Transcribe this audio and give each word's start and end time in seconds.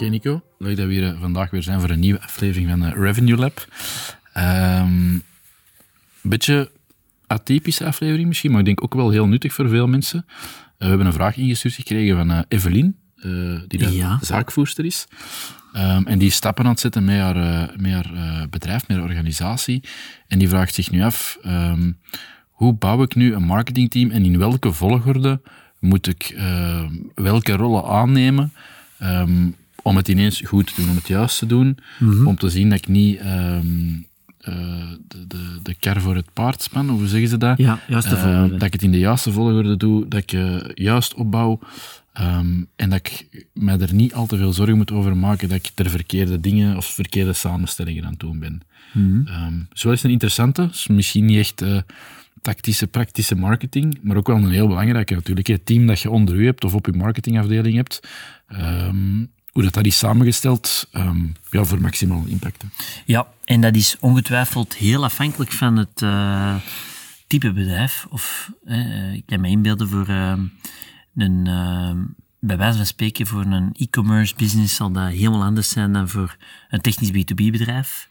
Oké 0.00 0.08
Nico, 0.08 0.42
leuk 0.58 0.76
dat 0.76 0.86
we 0.86 0.92
hier 0.92 1.08
eh, 1.08 1.20
vandaag 1.20 1.50
weer 1.50 1.62
zijn 1.62 1.80
voor 1.80 1.90
een 1.90 2.00
nieuwe 2.00 2.20
aflevering 2.20 2.68
van 2.68 2.84
uh, 2.84 2.92
Revenue 2.92 3.36
Lab. 3.36 3.66
Een 4.32 4.80
um, 4.80 5.22
beetje 6.22 6.70
atypische 7.26 7.84
aflevering 7.84 8.28
misschien, 8.28 8.50
maar 8.50 8.60
ik 8.60 8.66
denk 8.66 8.84
ook 8.84 8.94
wel 8.94 9.10
heel 9.10 9.26
nuttig 9.26 9.52
voor 9.52 9.68
veel 9.68 9.86
mensen. 9.86 10.24
Uh, 10.28 10.34
we 10.78 10.86
hebben 10.86 11.06
een 11.06 11.12
vraag 11.12 11.36
ingestuurd 11.36 11.74
gekregen 11.74 12.16
van 12.16 12.30
uh, 12.30 12.40
Evelien, 12.48 12.96
die 13.68 13.78
de 13.78 13.92
ja. 13.92 14.18
zaakvoerster 14.22 14.84
is. 14.84 15.06
Um, 15.76 16.06
en 16.06 16.18
die 16.18 16.30
stappen 16.30 16.64
aan 16.64 16.70
het 16.70 16.80
zetten 16.80 17.04
met 17.04 17.18
haar, 17.18 17.70
met 17.76 17.92
haar 17.92 18.48
bedrijf, 18.48 18.88
met 18.88 18.96
haar 18.96 19.06
organisatie. 19.06 19.82
En 20.26 20.38
die 20.38 20.48
vraagt 20.48 20.74
zich 20.74 20.90
nu 20.90 21.02
af, 21.02 21.38
um, 21.46 21.98
hoe 22.50 22.72
bouw 22.72 23.02
ik 23.02 23.14
nu 23.14 23.34
een 23.34 23.44
marketingteam 23.44 24.10
en 24.10 24.24
in 24.24 24.38
welke 24.38 24.72
volgorde 24.72 25.40
moet 25.78 26.06
ik 26.06 26.34
welke 27.14 27.52
rollen 27.52 27.84
aannemen 27.84 28.52
um, 29.02 29.58
om 29.82 29.96
het 29.96 30.08
ineens 30.08 30.40
goed 30.40 30.66
te 30.66 30.80
doen, 30.80 30.90
om 30.90 30.96
het 30.96 31.08
juist 31.08 31.38
te 31.38 31.46
doen, 31.46 31.78
mm 31.98 32.10
-hmm. 32.10 32.26
om 32.26 32.36
te 32.36 32.48
zien 32.48 32.68
dat 32.68 32.78
ik 32.78 32.88
niet 32.88 33.20
um, 33.20 34.06
uh, 34.48 34.54
de, 35.08 35.26
de, 35.26 35.58
de 35.62 35.74
kar 35.74 36.00
voor 36.00 36.14
het 36.14 36.32
paard 36.32 36.62
span, 36.62 36.88
hoe 36.88 37.06
zeggen 37.06 37.28
ze 37.28 37.36
dat? 37.36 37.58
Ja, 37.58 37.78
juiste 37.88 38.14
uh, 38.14 38.22
volgorde. 38.22 38.56
Dat 38.56 38.62
ik 38.62 38.72
het 38.72 38.82
in 38.82 38.90
de 38.90 38.98
juiste 38.98 39.32
volgorde 39.32 39.76
doe, 39.76 40.08
dat 40.08 40.22
ik 40.22 40.32
uh, 40.32 40.56
juist 40.74 41.14
opbouw 41.14 41.58
um, 42.20 42.68
en 42.76 42.90
dat 42.90 42.98
ik 42.98 43.28
mij 43.52 43.78
er 43.78 43.94
niet 43.94 44.14
al 44.14 44.26
te 44.26 44.36
veel 44.36 44.52
zorgen 44.52 44.76
moet 44.76 44.92
over 44.92 45.16
maken 45.16 45.48
dat 45.48 45.58
ik 45.58 45.70
ter 45.74 45.90
verkeerde 45.90 46.40
dingen 46.40 46.76
of 46.76 46.86
verkeerde 46.86 47.32
samenstellingen 47.32 48.04
aan 48.04 48.10
het 48.10 48.20
doen 48.20 48.38
ben. 48.38 48.60
Mm 48.92 49.24
-hmm. 49.26 49.44
um, 49.44 49.68
zo 49.72 49.90
is 49.90 50.02
een 50.02 50.10
interessante, 50.10 50.68
is 50.72 50.86
misschien 50.86 51.24
niet 51.24 51.38
echt 51.38 51.64
tactische, 52.42 52.86
praktische 52.86 53.34
marketing, 53.34 53.98
maar 54.02 54.16
ook 54.16 54.26
wel 54.26 54.36
een 54.36 54.50
heel 54.50 54.66
belangrijke 54.66 55.14
natuurlijk. 55.14 55.46
Het 55.46 55.66
team 55.66 55.86
dat 55.86 56.00
je 56.00 56.10
onder 56.10 56.34
u 56.34 56.44
hebt 56.44 56.64
of 56.64 56.74
op 56.74 56.86
je 56.86 56.92
marketingafdeling 56.92 57.76
hebt, 57.76 58.00
um, 58.48 59.30
hoe 59.52 59.62
dat, 59.62 59.74
dat 59.74 59.86
is 59.86 59.98
samengesteld 59.98 60.88
um, 60.92 61.34
ja, 61.50 61.64
voor 61.64 61.80
maximaal 61.80 62.24
impact. 62.26 62.64
Ja, 63.04 63.26
en 63.44 63.60
dat 63.60 63.74
is 63.74 63.96
ongetwijfeld 64.00 64.74
heel 64.74 65.04
afhankelijk 65.04 65.52
van 65.52 65.76
het 65.76 66.02
uh, 66.02 66.54
type 67.26 67.52
bedrijf. 67.52 68.06
Of 68.10 68.50
uh, 68.64 69.12
ik 69.12 69.26
kan 69.26 69.40
me 69.40 69.48
inbeelden 69.48 69.88
voor 69.88 70.08
uh, 70.08 70.38
een, 71.14 71.44
bij 72.40 72.56
wijze 72.56 72.76
van 72.76 72.86
spreken, 72.86 73.26
voor 73.26 73.44
een 73.44 73.72
e-commerce 73.72 74.34
business 74.36 74.74
zal 74.74 74.92
dat 74.92 75.08
helemaal 75.08 75.44
anders 75.44 75.68
zijn 75.68 75.92
dan 75.92 76.08
voor 76.08 76.36
een 76.68 76.80
technisch 76.80 77.10
B2B 77.10 77.34
bedrijf. 77.34 78.08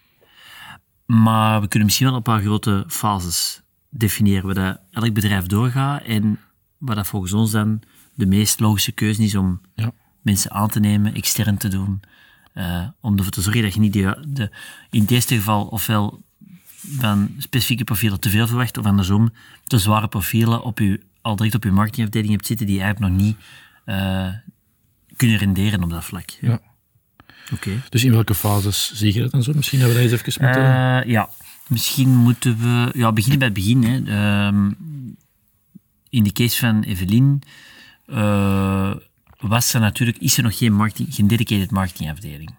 Maar 1.05 1.61
we 1.61 1.67
kunnen 1.67 1.85
misschien 1.85 2.07
wel 2.07 2.15
een 2.15 2.21
paar 2.21 2.41
grote 2.41 2.83
fases 2.87 3.61
definiëren 3.89 4.45
waar 4.45 4.55
dat 4.55 4.79
elk 5.03 5.13
bedrijf 5.13 5.45
doorgaat 5.45 6.03
en 6.03 6.39
waar 6.77 6.95
dat 6.95 7.07
volgens 7.07 7.33
ons 7.33 7.51
dan 7.51 7.81
de 8.13 8.25
meest 8.25 8.59
logische 8.59 8.91
keuze 8.91 9.23
is 9.23 9.35
om 9.35 9.61
ja 9.75 9.93
mensen 10.21 10.51
aan 10.51 10.69
te 10.69 10.79
nemen, 10.79 11.13
extern 11.13 11.57
te 11.57 11.67
doen. 11.67 12.01
Uh, 12.53 12.87
om 12.99 13.17
ervoor 13.17 13.31
te 13.31 13.41
zorgen 13.41 13.61
dat 13.61 13.73
je 13.73 13.79
niet 13.79 13.93
de, 13.93 14.25
de, 14.27 14.51
in 14.89 15.01
het 15.01 15.11
eerste 15.11 15.35
geval 15.35 15.65
ofwel 15.65 16.21
van 16.97 17.29
specifieke 17.37 17.83
profielen 17.83 18.19
te 18.19 18.29
veel 18.29 18.47
verwacht, 18.47 18.77
of 18.77 18.85
andersom 18.85 19.33
te 19.63 19.77
zware 19.77 20.07
profielen 20.07 20.63
op 20.63 20.79
je, 20.79 20.99
al 21.21 21.35
direct 21.35 21.55
op 21.55 21.63
je 21.63 21.71
marketingafdeling 21.71 22.31
hebt 22.31 22.45
zitten 22.45 22.65
die 22.65 22.81
eigenlijk 22.81 23.11
nog 23.11 23.21
niet 23.21 23.37
uh, 23.85 24.27
kunnen 25.15 25.37
renderen 25.37 25.83
op 25.83 25.89
dat 25.89 26.05
vlak. 26.05 26.29
Ja. 26.41 26.61
Okay. 27.53 27.81
Dus 27.89 28.03
in 28.03 28.11
welke 28.11 28.35
fases 28.35 28.93
zie 28.93 29.13
je 29.13 29.21
dat 29.21 29.31
dan 29.31 29.43
zo? 29.43 29.53
Misschien 29.55 29.79
hebben 29.79 29.97
we 29.97 30.09
dat 30.09 30.11
eens 30.11 30.35
even 30.35 30.45
moeten... 30.45 30.63
Uh, 30.63 31.13
ja, 31.13 31.29
misschien 31.67 32.15
moeten 32.15 32.57
we 32.57 32.91
ja, 32.93 33.11
beginnen 33.11 33.39
bij 33.39 33.47
het 33.47 33.57
begin. 33.57 33.83
Hè. 33.83 34.47
Um, 34.47 34.77
in 36.09 36.23
de 36.23 36.31
case 36.31 36.57
van 36.57 36.81
Evelien 36.83 37.41
was 39.39 39.73
er 39.73 39.79
natuurlijk, 39.79 40.17
is 40.17 40.37
er 40.37 40.43
nog 40.43 40.57
geen, 40.57 40.73
marketing, 40.73 41.15
geen 41.15 41.27
dedicated 41.27 41.71
marketingafdeling. 41.71 42.55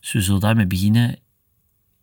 Dus 0.00 0.12
we 0.12 0.20
zullen 0.20 0.40
daarmee 0.40 0.66
beginnen. 0.66 1.18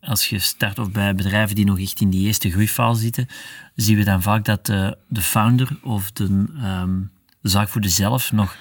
Als 0.00 0.28
je 0.28 0.38
start 0.38 0.78
of 0.78 0.90
bij 0.90 1.14
bedrijven 1.14 1.54
die 1.56 1.64
nog 1.64 1.80
echt 1.80 2.00
in 2.00 2.10
die 2.10 2.26
eerste 2.26 2.50
groeifase 2.50 3.00
zitten, 3.00 3.26
zien 3.74 3.96
we 3.96 4.04
dan 4.04 4.22
vaak 4.22 4.44
dat 4.44 4.66
de, 4.66 4.98
de 5.08 5.22
founder 5.22 5.78
of 5.82 6.10
de, 6.12 6.24
um, 6.24 7.10
de 7.40 7.48
zaakvoerder 7.48 7.90
zelf 7.90 8.32
nog 8.32 8.56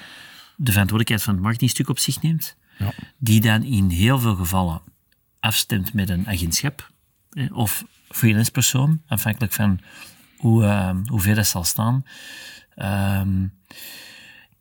de 0.55 0.71
verantwoordelijkheid 0.71 1.23
van 1.23 1.33
het 1.33 1.43
marketingstuk 1.43 1.89
op 1.89 1.99
zich 1.99 2.21
neemt. 2.21 2.55
Ja. 2.77 2.93
Die 3.17 3.41
dan 3.41 3.63
in 3.63 3.89
heel 3.89 4.19
veel 4.19 4.35
gevallen 4.35 4.81
afstemt 5.39 5.93
met 5.93 6.09
een 6.09 6.27
agentschap 6.27 6.91
of 7.51 7.85
freelance 8.09 8.51
persoon, 8.51 9.01
afhankelijk 9.07 9.53
van 9.53 9.79
hoe, 10.37 10.63
uh, 10.63 10.95
hoe 11.05 11.21
ver 11.21 11.35
dat 11.35 11.47
zal 11.47 11.63
staan. 11.63 12.05
Um, 13.21 13.53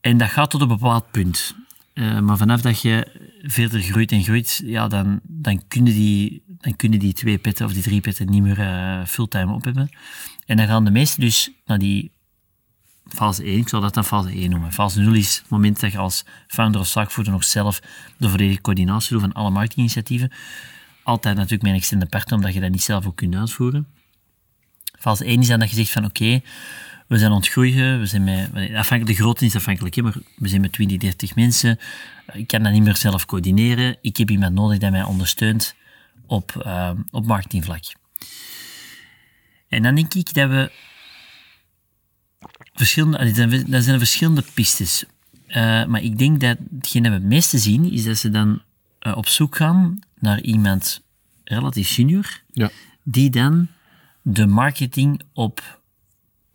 en 0.07 0.17
dat 0.17 0.29
gaat 0.29 0.51
tot 0.51 0.61
een 0.61 0.69
bepaald 0.69 1.11
punt. 1.11 1.55
Uh, 1.95 2.21
maar 2.21 2.37
vanaf 2.37 2.61
dat 2.61 2.81
je 2.81 3.07
verder 3.43 3.81
groeit 3.81 4.13
en 4.13 4.23
groeit, 4.23 4.63
ja, 4.65 4.89
dan, 4.89 5.21
dan, 5.23 5.63
kunnen 5.69 5.93
die, 5.93 6.43
dan 6.47 6.77
kunnen 6.77 6.99
die 6.99 7.13
twee 7.13 7.39
petten 7.39 7.67
of 7.67 7.73
die 7.73 7.83
drie 7.83 8.01
petten 8.01 8.31
niet 8.31 8.43
meer 8.43 8.59
uh, 8.59 9.05
fulltime 9.05 9.53
op 9.53 9.65
hebben. 9.65 9.91
En 10.47 10.57
dan 10.57 10.67
gaan 10.67 10.85
de 10.85 10.91
meesten 10.91 11.21
dus 11.21 11.51
naar 11.65 11.79
die 11.79 12.13
fase 13.09 13.43
1, 13.43 13.59
ik 13.59 13.69
zal 13.69 13.81
dat 13.81 13.95
dan 13.95 14.05
fase 14.05 14.29
1 14.29 14.51
noemen. 14.51 14.73
Fase 14.73 15.01
0 15.01 15.15
is 15.15 15.37
het 15.37 15.49
moment 15.49 15.81
dat 15.81 15.93
je 15.93 15.99
als 15.99 16.25
founder 16.47 16.81
of 16.81 16.87
zaakvoerder 16.87 17.33
nog 17.33 17.45
zelf 17.45 17.81
de 18.17 18.29
volledige 18.29 18.61
coördinatie 18.61 19.13
doet 19.13 19.21
van 19.21 19.33
alle 19.33 19.51
marketinginitiatieven. 19.51 20.33
Altijd 21.03 21.35
natuurlijk 21.37 21.63
met 21.63 21.71
een 21.71 21.79
externe 21.79 22.07
partner, 22.07 22.35
omdat 22.35 22.55
je 22.55 22.61
dat 22.61 22.71
niet 22.71 22.83
zelf 22.83 23.07
ook 23.07 23.17
kunt 23.17 23.35
uitvoeren. 23.35 23.87
Fase 24.99 25.25
1 25.25 25.41
is 25.41 25.49
dan 25.49 25.59
dat 25.59 25.71
je 25.71 25.77
zegt 25.77 25.91
van 25.91 26.05
oké, 26.05 26.41
we 27.07 27.19
zijn 27.19 27.33
ontgroeien, 27.33 27.99
we 27.99 28.07
zijn 28.07 28.25
met, 28.25 28.51
afhankelijk, 28.55 29.07
de 29.07 29.23
grootte 29.23 29.45
is 29.45 29.57
afhankelijk, 29.57 29.95
hè, 29.95 30.03
maar 30.03 30.15
we 30.37 30.49
zijn 30.49 30.61
met 30.61 30.73
20, 30.73 30.99
30 30.99 31.35
mensen. 31.35 31.79
Ik 32.33 32.47
kan 32.47 32.63
dat 32.63 32.73
niet 32.73 32.83
meer 32.83 32.97
zelf 32.97 33.27
coördineren. 33.27 33.97
Ik 34.01 34.17
heb 34.17 34.31
iemand 34.31 34.55
nodig 34.55 34.79
die 34.79 34.91
mij 34.91 35.03
ondersteunt 35.03 35.75
op, 36.27 36.63
uh, 36.67 36.91
op 37.11 37.27
marketingvlak. 37.27 37.83
En 39.69 39.83
dan 39.83 39.95
denk 39.95 40.15
ik 40.15 40.35
dat 40.35 40.49
we 40.49 40.71
verschillende, 42.75 43.65
dat 43.71 43.85
zijn 43.85 43.99
verschillende 43.99 44.45
pistes. 44.55 45.05
Uh, 45.49 45.85
maar 45.85 46.03
ik 46.03 46.19
denk 46.19 46.41
dat 46.41 46.59
hetgeen 46.77 47.03
dat 47.03 47.13
we 47.13 47.19
het 47.19 47.27
meeste 47.27 47.59
zien, 47.59 47.93
is 47.93 48.05
dat 48.05 48.17
ze 48.17 48.31
dan 48.31 48.63
uh, 49.01 49.17
op 49.17 49.29
zoek 49.29 49.57
gaan 49.57 49.99
naar 50.19 50.41
iemand 50.41 51.03
relatief 51.45 51.91
junior, 51.91 52.43
ja. 52.53 52.71
die 53.03 53.31
dan 53.31 53.69
de 54.23 54.47
marketing 54.47 55.23
op 55.33 55.81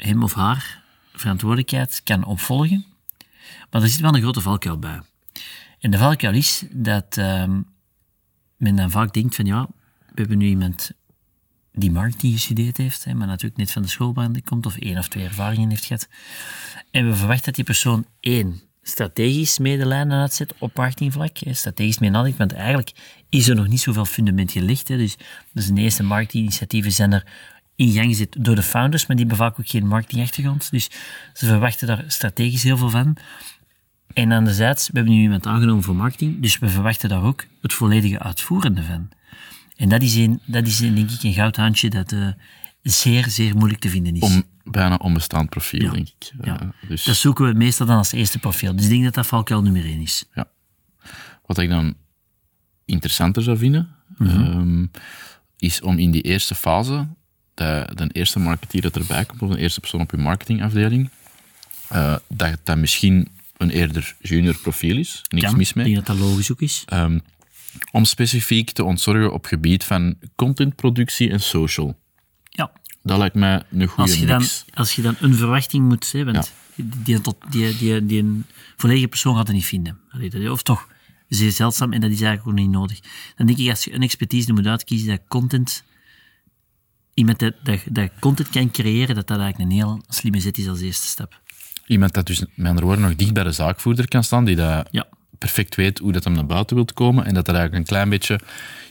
hem 0.03 0.23
of 0.23 0.34
haar 0.34 0.84
verantwoordelijkheid 1.13 2.01
kan 2.03 2.23
opvolgen. 2.25 2.85
Maar 3.69 3.81
er 3.81 3.89
zit 3.89 4.00
wel 4.00 4.16
een 4.16 4.22
grote 4.22 4.41
valkuil 4.41 4.79
bij. 4.79 5.01
En 5.79 5.91
de 5.91 5.97
valkuil 5.97 6.34
is 6.34 6.63
dat 6.72 7.17
um, 7.17 7.66
men 8.57 8.75
dan 8.75 8.91
vaak 8.91 9.13
denkt 9.13 9.35
van 9.35 9.45
ja, 9.45 9.67
we 10.00 10.19
hebben 10.22 10.38
nu 10.38 10.45
iemand 10.45 10.91
die 11.73 11.91
marketing 11.91 12.34
gestudeerd 12.34 12.78
heeft, 12.78 13.03
hè, 13.03 13.13
maar 13.13 13.28
natuurlijk 13.28 13.57
net 13.57 13.72
van 13.72 13.81
de 13.81 13.88
schoolbaan 13.88 14.41
komt 14.44 14.66
of 14.66 14.78
één 14.78 14.97
of 14.97 15.07
twee 15.07 15.23
ervaringen 15.23 15.69
heeft 15.69 15.85
gehad. 15.85 16.07
En 16.91 17.07
we 17.07 17.16
verwachten 17.16 17.45
dat 17.45 17.56
die 17.56 17.63
persoon 17.63 18.06
één, 18.19 18.62
strategisch 18.81 19.57
medelijnen 19.57 20.19
uitzet 20.19 20.53
op 20.59 20.75
marketingvlak, 20.75 21.38
hè, 21.38 21.53
strategisch 21.53 22.00
mee 22.00 22.09
nadenkt, 22.09 22.38
want 22.38 22.53
eigenlijk 22.53 22.92
is 23.30 23.48
er 23.48 23.56
nog 23.56 23.68
niet 23.68 23.80
zoveel 23.80 24.06
fundament 24.06 24.51
gelegd. 24.51 24.88
Hè, 24.88 24.98
dus, 24.98 25.18
dus 25.51 25.68
de 25.68 25.81
eerste 25.81 26.03
marketinginitiatieven 26.03 26.92
zijn 26.92 27.12
er 27.12 27.27
in 27.81 27.92
gang 27.92 28.07
gezet 28.07 28.36
door 28.39 28.56
de 28.56 28.63
founders, 28.63 29.06
maar 29.07 29.18
die 29.18 29.25
hebben 29.25 29.45
vaak 29.45 29.60
ook 29.60 29.69
geen 29.69 29.88
marketingachtergrond. 29.88 30.72
Dus 30.72 30.89
ze 31.33 31.45
verwachten 31.45 31.88
daar 31.88 32.04
strategisch 32.07 32.63
heel 32.63 32.78
veel 32.78 32.89
van. 32.89 33.18
En 34.13 34.31
anderzijds, 34.31 34.88
we 34.88 34.95
hebben 34.95 35.13
nu 35.13 35.22
iemand 35.22 35.48
aangenomen 35.48 35.83
voor 35.83 35.95
marketing, 35.95 36.42
dus 36.42 36.60
we 36.60 36.69
verwachten 36.69 37.10
daar 37.10 37.24
ook 37.24 37.45
het 37.62 37.74
volledige 37.74 38.19
uitvoerende 38.19 38.83
van. 38.83 39.10
En 39.75 39.89
dat 39.89 40.01
is, 40.01 40.16
een, 40.16 40.39
dat 40.45 40.68
is 40.68 40.80
een, 40.80 40.95
denk 40.95 41.10
ik 41.10 41.24
een 41.24 41.33
goudhandje 41.33 41.89
dat 41.89 42.12
uh, 42.12 42.28
zeer, 42.81 43.30
zeer 43.30 43.56
moeilijk 43.56 43.81
te 43.81 43.89
vinden 43.89 44.16
is. 44.16 44.22
Om, 44.22 44.44
bijna 44.63 44.95
onbestaand 44.95 45.50
profiel, 45.50 45.81
ja. 45.81 45.92
denk 45.92 46.07
ik. 46.07 46.31
Ja. 46.42 46.62
Uh, 46.62 46.69
dus... 46.88 47.04
Dat 47.04 47.16
zoeken 47.16 47.45
we 47.45 47.54
meestal 47.54 47.86
dan 47.86 47.98
als 47.98 48.12
eerste 48.12 48.39
profiel. 48.39 48.75
Dus 48.75 48.84
ik 48.84 48.89
denk 48.89 49.04
dat 49.04 49.13
dat 49.13 49.27
valkuil 49.27 49.62
nummer 49.62 49.86
één 49.86 50.01
is. 50.01 50.25
Ja. 50.34 50.48
Wat 51.45 51.57
ik 51.57 51.69
dan 51.69 51.95
interessanter 52.86 53.44
zou 53.44 53.57
vinden, 53.57 53.89
mm 54.18 54.27
-hmm. 54.27 54.60
um, 54.60 54.92
is 55.57 55.81
om 55.81 55.98
in 55.98 56.12
die 56.12 56.22
eerste 56.22 56.56
fase 56.56 57.07
de, 57.62 57.88
de 57.96 58.10
eerste 58.12 58.40
marketeer 58.40 58.81
dat 58.81 58.96
erbij 58.96 59.25
komt, 59.25 59.42
of 59.42 59.50
de 59.50 59.58
eerste 59.58 59.80
persoon 59.80 60.02
op 60.02 60.12
je 60.12 60.18
marketingafdeling, 60.18 61.10
uh, 61.94 62.16
dat 62.28 62.58
dat 62.63 62.78
misschien 62.78 63.28
een 63.58 63.69
eerder 63.69 64.16
junior 64.22 64.58
profiel 64.58 64.98
is. 64.98 65.22
Niks 65.30 65.46
Kan. 65.46 65.58
mis 65.58 65.74
mee. 65.74 65.86
Ik 65.86 65.94
denk 65.94 66.06
dat 66.06 66.18
dat 66.18 66.28
logisch 66.28 66.52
ook 66.52 66.62
is. 66.62 66.84
Ehm, 66.86 67.19
om 67.92 68.06
specifiek 68.06 68.72
te 68.72 68.84
ontzorgen 68.84 69.34
op 69.34 69.46
gebied 69.46 69.84
van 69.84 70.16
contentproductie 70.36 71.30
en 71.30 71.42
social. 71.42 72.00
Ja. 72.44 72.72
Dat 73.04 73.18
lijkt 73.18 73.36
mij 73.36 73.63
een 73.72 73.88
goede 73.88 74.02
Als 74.12 74.19
je, 74.19 74.25
dan, 74.25 74.40
mix. 74.40 74.66
als 74.74 74.96
je 74.96 75.02
dan 75.02 75.16
een 75.19 75.36
verwachting 75.36 75.88
moet 75.88 76.12
hebben, 76.12 76.44
die, 76.75 76.90
die, 77.04 77.22
die, 77.50 77.78
die, 77.78 78.06
die 78.06 78.19
een 78.22 78.46
volledige 78.78 79.08
persoon 79.08 79.36
gaat 79.36 79.48
het 79.48 79.56
niet 79.56 79.66
vinden. 79.66 80.00
Of 80.52 80.63
toch, 80.63 80.88
zeer 81.28 81.52
zeldzaam 81.52 81.94
en 81.94 82.02
dat 82.02 82.12
is 82.12 82.22
eigenlijk 82.22 82.48
ook 82.48 82.66
niet 82.66 82.75
nodig. 82.75 83.00
Dan 83.36 83.46
denk 83.46 83.60
ik, 83.60 83.69
als 83.69 83.84
je 83.84 83.94
een 83.94 84.02
expertise 84.02 84.54
moet 84.54 84.66
uitkiezen, 84.66 85.08
dat 85.08 85.22
content, 85.28 85.84
iemand 87.21 87.39
dat, 87.39 87.53
dat, 87.63 87.79
dat 87.85 88.09
content 88.19 88.50
kan 88.50 88.71
creëren, 88.71 89.15
dat 89.15 89.27
dat 89.27 89.39
eigenlijk 89.39 89.71
een 89.71 89.77
heel 89.77 90.03
slimme 90.07 90.39
zet 90.39 90.57
is 90.57 90.68
als 90.68 90.81
eerste 90.81 91.07
stap. 91.07 91.39
Iemand 91.85 92.13
dat 92.13 92.25
dus, 92.25 92.39
met 92.56 92.68
andere 92.68 92.85
woorden, 92.85 93.06
nog 93.06 93.15
dicht 93.15 93.33
bij 93.33 93.44
de 93.44 93.51
zaakvoerder 93.51 94.07
kan 94.07 94.23
staan, 94.23 94.45
die 94.45 94.56
dat 94.56 94.88
Ja. 94.91 95.07
perfect 95.38 95.75
weet 95.75 96.00
hoe 96.00 96.12
dat 96.12 96.23
hem 96.23 96.33
naar 96.33 96.45
buiten 96.45 96.75
wilt 96.75 96.94
komen 96.94 97.25
en 97.25 97.33
dat 97.33 97.47
er 97.47 97.56
eigenlijk 97.56 97.83
een 97.83 97.94
klein 97.94 98.09
beetje 98.09 98.39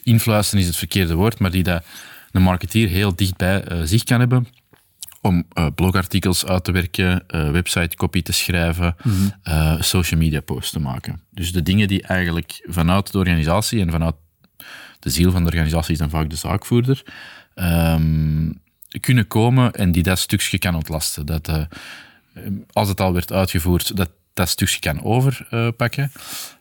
influisteren 0.03 0.61
is 0.61 0.67
het 0.67 0.77
verkeerde 0.77 1.15
woord, 1.15 1.39
maar 1.39 1.51
die 1.51 1.63
dat 1.63 1.85
een 2.31 2.43
marketeer 2.43 2.89
heel 2.89 3.17
dichtbij 3.17 3.63
eh, 3.65 3.81
zich 3.85 4.05
kan 4.05 4.21
hebben 4.21 4.47
om 5.21 5.45
eh, 5.53 5.67
blogartikels 5.75 6.47
uit 6.47 6.65
te 6.65 6.73
werken, 6.73 7.27
eh, 7.27 7.51
website 7.51 7.97
copy 7.97 8.23
te 8.23 8.33
schrijven, 8.33 8.97
eh, 9.43 9.81
social 9.81 10.21
media 10.21 10.41
posts 10.41 10.71
te 10.71 10.81
maken. 10.81 11.21
Dus 11.31 11.53
de 11.53 11.63
dingen 11.63 11.89
die 11.89 12.03
eigenlijk 12.03 12.65
vanuit 12.69 13.13
de 13.13 13.19
organisatie 13.19 13.81
en 13.81 13.91
vanuit 13.91 14.15
de 15.01 15.11
ziel 15.11 15.31
van 15.31 15.43
de 15.43 15.49
organisatie 15.49 15.93
is 15.93 15.99
dan 15.99 16.11
vaak 16.11 16.31
de 16.31 16.37
zaakvoerder, 16.37 17.03
ehm, 17.55 18.51
kunnen 19.01 19.27
komen 19.27 19.73
en 19.73 19.93
die 19.93 20.03
dat 20.03 20.19
stukje 20.19 20.59
kan 20.59 20.75
ontlasten. 20.75 21.27
Dat, 21.27 21.49
eh, 21.49 21.65
als 22.73 22.89
het 22.89 23.01
al 23.01 23.13
werd 23.13 23.33
uitgevoerd, 23.33 23.97
dat 23.97 24.11
dat 24.35 24.49
stukje 24.49 24.79
kan 24.79 25.03
overpakken. 25.03 26.13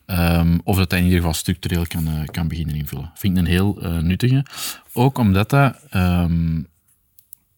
Ehm, 0.05 0.57
of 0.63 0.77
dat 0.77 0.91
hij 0.91 0.99
in 0.99 1.05
ieder 1.05 1.19
geval 1.19 1.35
structureel 1.35 1.87
kan, 1.87 2.07
eh, 2.07 2.25
kan 2.25 2.47
beginnen 2.47 2.75
invullen. 2.75 3.11
Vind 3.15 3.37
ik 3.37 3.43
een 3.43 3.49
heel 3.49 3.81
eh, 3.81 3.97
nuttige. 3.97 4.45
Ook 4.93 5.17
omdat 5.17 5.49
dat, 5.49 5.75
ehm, 5.89 6.55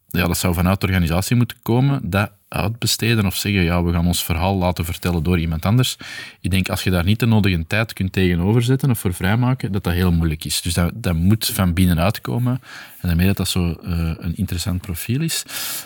ja, 0.07 0.27
dat 0.27 0.37
zou 0.37 0.53
vanuit 0.53 0.81
de 0.81 0.87
organisatie 0.87 1.35
moeten 1.35 1.57
komen, 1.61 2.09
dat 2.09 2.31
uitbesteden 2.53 3.25
of 3.25 3.35
zeggen, 3.35 3.61
ja, 3.61 3.83
we 3.83 3.91
gaan 3.91 4.07
ons 4.07 4.23
verhaal 4.23 4.55
laten 4.55 4.85
vertellen 4.85 5.23
door 5.23 5.39
iemand 5.39 5.65
anders. 5.65 5.97
Ik 6.41 6.51
denk, 6.51 6.69
als 6.69 6.83
je 6.83 6.89
daar 6.89 7.03
niet 7.03 7.19
de 7.19 7.25
nodige 7.25 7.67
tijd 7.67 7.93
kunt 7.93 8.11
tegenover 8.13 8.63
zetten 8.63 8.89
of 8.89 8.99
voor 8.99 9.13
vrijmaken, 9.13 9.71
dat 9.71 9.83
dat 9.83 9.93
heel 9.93 10.11
moeilijk 10.11 10.45
is. 10.45 10.61
Dus 10.61 10.73
dat, 10.73 10.91
dat 10.95 11.15
moet 11.15 11.45
van 11.45 11.73
binnenuit 11.73 12.21
komen. 12.21 12.61
En 12.99 13.07
daarmee 13.07 13.27
dat 13.27 13.37
dat 13.37 13.47
zo 13.47 13.71
eh, 13.71 14.11
een 14.17 14.35
interessant 14.35 14.81
profiel 14.81 15.21
is. 15.21 15.43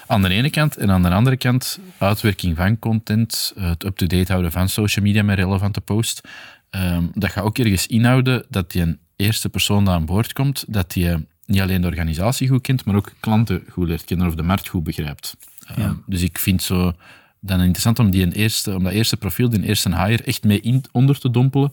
Aan 0.08 0.22
de 0.22 0.30
ene 0.30 0.50
kant. 0.50 0.78
En 0.78 0.92
aan 0.92 1.02
de 1.02 1.10
andere 1.10 1.38
kant, 1.38 1.80
uitwerking 1.98 2.56
van 2.56 2.80
content, 2.80 3.54
eh, 3.56 3.70
het 3.70 3.84
up-to-date 3.84 4.32
houden 4.32 4.52
van 4.52 4.70
social 4.70 5.06
media 5.06 5.24
met 5.24 5.38
relevante 5.38 5.82
posts. 5.82 6.22
Ehm, 6.70 7.04
dat 7.14 7.32
gaat 7.32 7.44
ook 7.44 7.58
ergens 7.58 7.88
inhouden 7.88 8.46
dat 8.50 8.72
die 8.72 8.82
een 8.82 9.00
eerste 9.16 9.50
persoon 9.50 9.90
aan 9.90 10.06
boord 10.06 10.34
komt, 10.34 10.66
dat 10.68 10.92
die 10.92 11.26
niet 11.46 11.62
alleen 11.62 11.82
de 11.82 11.88
organisatie 11.88 12.48
goed 12.48 12.62
kent, 12.62 12.86
maar 12.86 12.96
ook 12.96 13.12
klanten 13.20 13.64
goed 13.70 13.88
leert 13.88 14.06
kennen 14.06 14.28
of 14.28 14.36
de 14.36 14.44
markt 14.44 14.68
goed 14.68 14.84
begrijpt. 14.84 15.36
Ehm, 15.68 15.94
Dus 16.06 16.22
ik 16.22 16.38
vind 16.40 16.62
zo 16.64 16.94
dan 17.40 17.60
interessant 17.60 18.00
om, 18.00 18.10
die 18.10 18.24
een 18.24 18.32
eerste, 18.32 18.76
om 18.76 18.84
dat 18.84 18.94
eerste 18.94 19.18
profiel, 19.18 19.50
die 19.50 19.64
eerste 19.64 19.90
hire, 20.06 20.24
echt 20.24 20.44
mee 20.44 20.60
in, 20.62 20.84
onder 20.92 21.20
te 21.20 21.32
dompelen. 21.32 21.72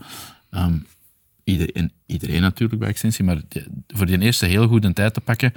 Ehm, 0.50 0.77
iedereen, 1.44 1.93
iedereen 2.06 2.41
natuurlijk 2.41 2.81
bij 2.81 2.89
extensie, 2.89 3.25
maar 3.25 3.41
die- 3.49 3.67
voor 3.87 4.06
die 4.06 4.19
eerste 4.21 4.47
heel 4.47 4.69
goed 4.69 4.85
een 4.85 4.93
tijd 4.93 5.15
te 5.15 5.21
pakken 5.21 5.53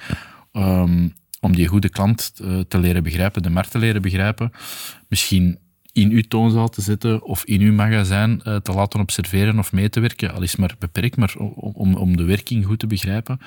ehm, 0.51 1.07
om 1.39 1.55
die 1.55 1.67
goede 1.67 1.89
klant 1.89 2.33
eh, 2.43 2.59
te 2.59 2.77
leren 2.79 3.03
begrijpen, 3.03 3.43
de 3.43 3.49
markt 3.49 3.71
te 3.71 3.77
leren 3.77 4.01
begrijpen. 4.01 4.51
Misschien 5.07 5.57
in 5.95 6.11
uw 6.11 6.21
toonzaal 6.27 6.69
te 6.69 6.81
zetten 6.81 7.23
of 7.23 7.43
in 7.43 7.61
uw 7.61 7.73
magazijn 7.73 8.41
eh, 8.43 8.55
te 8.55 8.71
laten 8.71 8.99
observeren 8.99 9.59
of 9.59 9.71
mee 9.71 9.89
te 9.89 9.99
werken. 9.99 10.33
Al 10.33 10.41
is 10.41 10.55
maar 10.55 10.75
beperkt, 10.79 11.17
maar 11.17 11.33
om, 11.55 11.95
om, 11.95 12.17
de 12.17 12.23
werking 12.23 12.65
goed 12.65 12.79
te 12.79 12.87
begrijpen. 12.87 13.39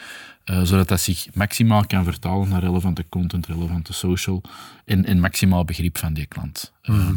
eh, 0.44 0.62
zodat 0.62 0.88
dat 0.88 1.00
zich 1.00 1.26
maximaal 1.34 1.86
kan 1.86 2.04
vertalen 2.04 2.48
naar 2.48 2.60
relevante 2.60 3.04
content, 3.08 3.46
relevante 3.46 3.92
social 3.92 4.42
en, 4.84 5.04
en 5.04 5.20
maximaal 5.20 5.64
begrip 5.64 5.98
van 5.98 6.12
die 6.14 6.26
klant. 6.26 6.72
Ehm, 6.82 7.14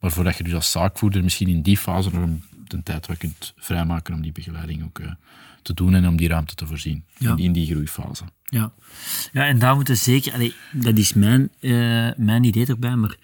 maar 0.00 0.10
voordat 0.12 0.36
je 0.36 0.44
dus 0.44 0.54
als 0.54 0.70
zaakvoerder 0.70 1.22
misschien 1.22 1.48
in 1.48 1.62
die 1.62 1.78
fase 1.78 2.10
nog 2.12 2.22
een, 2.22 2.42
tijd 2.82 3.06
wat 3.06 3.16
kunt 3.16 3.52
vrijmaken 3.56 4.14
om 4.14 4.22
die 4.22 4.32
begeleiding 4.32 4.84
ook 4.84 4.98
eh, 4.98 5.10
te 5.62 5.74
doen 5.74 5.94
en 5.94 6.08
om 6.08 6.16
die 6.16 6.28
ruimte 6.28 6.54
te 6.54 6.66
voorzien 6.66 7.04
Ja. 7.18 7.30
in, 7.30 7.38
in 7.38 7.52
die 7.52 7.66
groeifase. 7.66 8.24
Ja, 8.44 8.72
ja 9.32 9.46
en 9.46 9.58
daar 9.58 9.74
moeten 9.74 9.96
zeker, 9.96 10.32
allee, 10.32 10.54
dat 10.72 10.98
is 10.98 11.12
mijn, 11.12 11.50
mijn 12.16 12.44
idee 12.44 12.66
erbij, 12.66 12.96
maar 12.96 13.16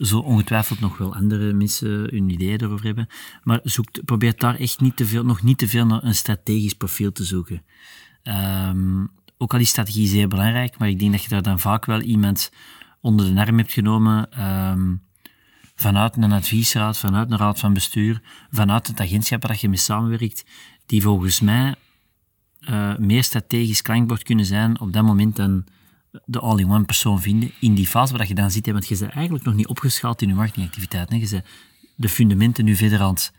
zo 0.00 0.18
ongetwijfeld 0.18 0.80
nog 0.80 0.98
wel 0.98 1.14
andere 1.14 1.52
mensen 1.52 1.88
hun 1.90 2.30
ideeën 2.30 2.60
erover 2.60 2.86
hebben. 2.86 3.06
Maar 3.42 3.60
zoek, 3.62 4.04
probeer 4.04 4.36
daar 4.36 4.54
echt 4.54 4.80
niet 4.80 4.96
te 4.96 5.06
veel, 5.06 5.24
nog 5.24 5.42
niet 5.42 5.58
te 5.58 5.68
veel 5.68 5.86
naar 5.86 6.04
een 6.04 6.14
strategisch 6.14 6.74
profiel 6.74 7.12
te 7.12 7.24
zoeken. 7.24 7.62
Ehm, 8.22 9.06
ook 9.38 9.54
al 9.54 9.60
is 9.60 9.68
strategie 9.68 10.06
zeer 10.06 10.28
belangrijk, 10.28 10.78
maar 10.78 10.88
ik 10.88 10.98
denk 10.98 11.12
dat 11.12 11.22
je 11.22 11.28
daar 11.28 11.42
dan 11.42 11.60
vaak 11.60 11.84
wel 11.84 12.00
iemand 12.00 12.52
onder 13.00 13.34
de 13.34 13.40
arm 13.40 13.58
hebt 13.58 13.72
genomen 13.72 14.32
ehm, 14.32 14.94
vanuit 15.74 16.16
een 16.16 16.32
adviesraad, 16.32 16.98
vanuit 16.98 17.30
een 17.30 17.38
raad 17.38 17.58
van 17.58 17.72
bestuur, 17.72 18.22
vanuit 18.50 18.86
het 18.86 19.00
agentschap 19.00 19.42
waar 19.42 19.56
je 19.60 19.68
mee 19.68 19.78
samenwerkt, 19.78 20.44
die 20.86 21.02
volgens 21.02 21.40
mij 21.40 21.74
eh, 22.60 22.96
meer 22.96 23.24
strategisch 23.24 23.82
klankbord 23.82 24.22
kunnen 24.22 24.44
zijn 24.44 24.80
op 24.80 24.92
dat 24.92 25.04
moment 25.04 25.36
dan 25.36 25.64
de 26.24 26.38
all-in-one 26.40 26.84
persoon 26.84 27.20
vinden 27.20 27.50
in 27.60 27.74
die 27.74 27.86
fase 27.86 28.16
waar 28.16 28.28
je 28.28 28.34
dan 28.34 28.50
zit. 28.50 28.66
hè, 28.66 28.72
Want 28.72 28.88
je 28.88 28.98
bent 28.98 29.12
eigenlijk 29.12 29.44
nog 29.44 29.54
niet 29.54 29.66
opgeschaald 29.66 30.22
in 30.22 30.28
je 30.28 30.34
marketingactiviteit. 30.34 31.08
hè. 31.10 31.16
Je 31.16 31.28
bent 31.30 31.44
de 31.96 32.08
fundamenten 32.08 32.64
nu 32.64 32.76
verder 32.76 33.00
aan 33.00 33.14
het 33.14 33.32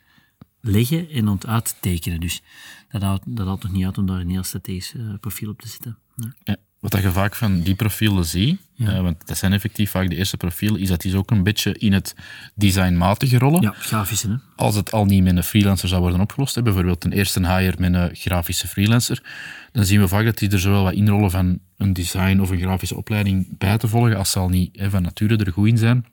leggen 0.62 1.10
en 1.10 1.28
aan 1.28 1.34
het 1.34 1.46
uittekenen. 1.48 2.20
Dus 2.20 2.42
dat 2.90 3.02
houdt, 3.02 3.24
dat 3.26 3.46
houdt 3.46 3.64
nog 3.64 3.72
niet 3.72 3.86
uit 3.86 3.98
om 3.98 4.06
daar 4.06 4.20
een 4.20 4.30
heel 4.30 4.44
strategisch 4.44 4.94
eh, 4.96 5.02
profiel 5.20 5.50
op 5.50 5.62
te 5.62 5.68
zetten. 5.68 5.98
Ja, 6.44 6.56
wat 6.80 6.92
dat 6.92 7.02
je 7.02 7.12
vaak 7.12 7.36
van 7.36 7.62
die 7.62 7.76
profielen 7.76 8.26
ziet, 8.26 8.60
eh, 8.78 9.02
want 9.02 9.28
dat 9.28 9.38
zijn 9.38 9.54
effectief 9.54 9.92
vaak 9.92 10.10
de 10.10 10.16
eerste 10.16 10.38
profielen, 10.38 10.80
is 10.82 10.88
dat 10.88 11.02
die 11.02 11.18
ook 11.18 11.32
een 11.32 11.44
beetje 11.44 11.74
in 11.78 11.94
het 11.94 12.16
designmatige 12.56 13.38
rollen. 13.38 13.62
Ja, 13.62 13.72
grafische, 13.78 14.28
hè? 14.30 14.36
Als 14.56 14.76
het 14.76 14.92
al 14.92 15.06
niet 15.06 15.24
met 15.24 15.36
een 15.38 15.44
freelancer 15.44 15.90
zou 15.90 16.02
worden 16.02 16.20
opgelost, 16.20 16.56
hè, 16.56 16.62
bijvoorbeeld 16.62 17.04
een 17.04 17.12
eerste 17.12 17.40
hire 17.40 17.76
met 17.80 17.94
een 17.94 18.16
grafische 18.16 18.68
freelancer, 18.68 19.24
dan 19.72 19.86
zien 19.86 20.00
we 20.00 20.08
vaak 20.08 20.26
dat 20.26 20.38
die 20.38 20.50
er 20.50 20.60
zowel 20.60 20.84
wat 20.84 20.94
inrollen 20.94 21.32
van 21.32 21.60
een 21.82 21.94
design 21.94 22.40
of 22.40 22.50
een 22.50 22.60
grafische 22.60 22.96
opleiding 22.98 23.58
bij 23.58 23.78
te 23.78 23.88
volgen, 23.88 24.18
als 24.18 24.32
ze 24.32 24.40
al 24.40 24.50
niet 24.50 24.80
hè, 24.80 24.90
van 24.90 25.02
nature 25.02 25.38
er 25.38 25.52
goed 25.52 25.68
in 25.68 25.78
zijn. 25.78 26.06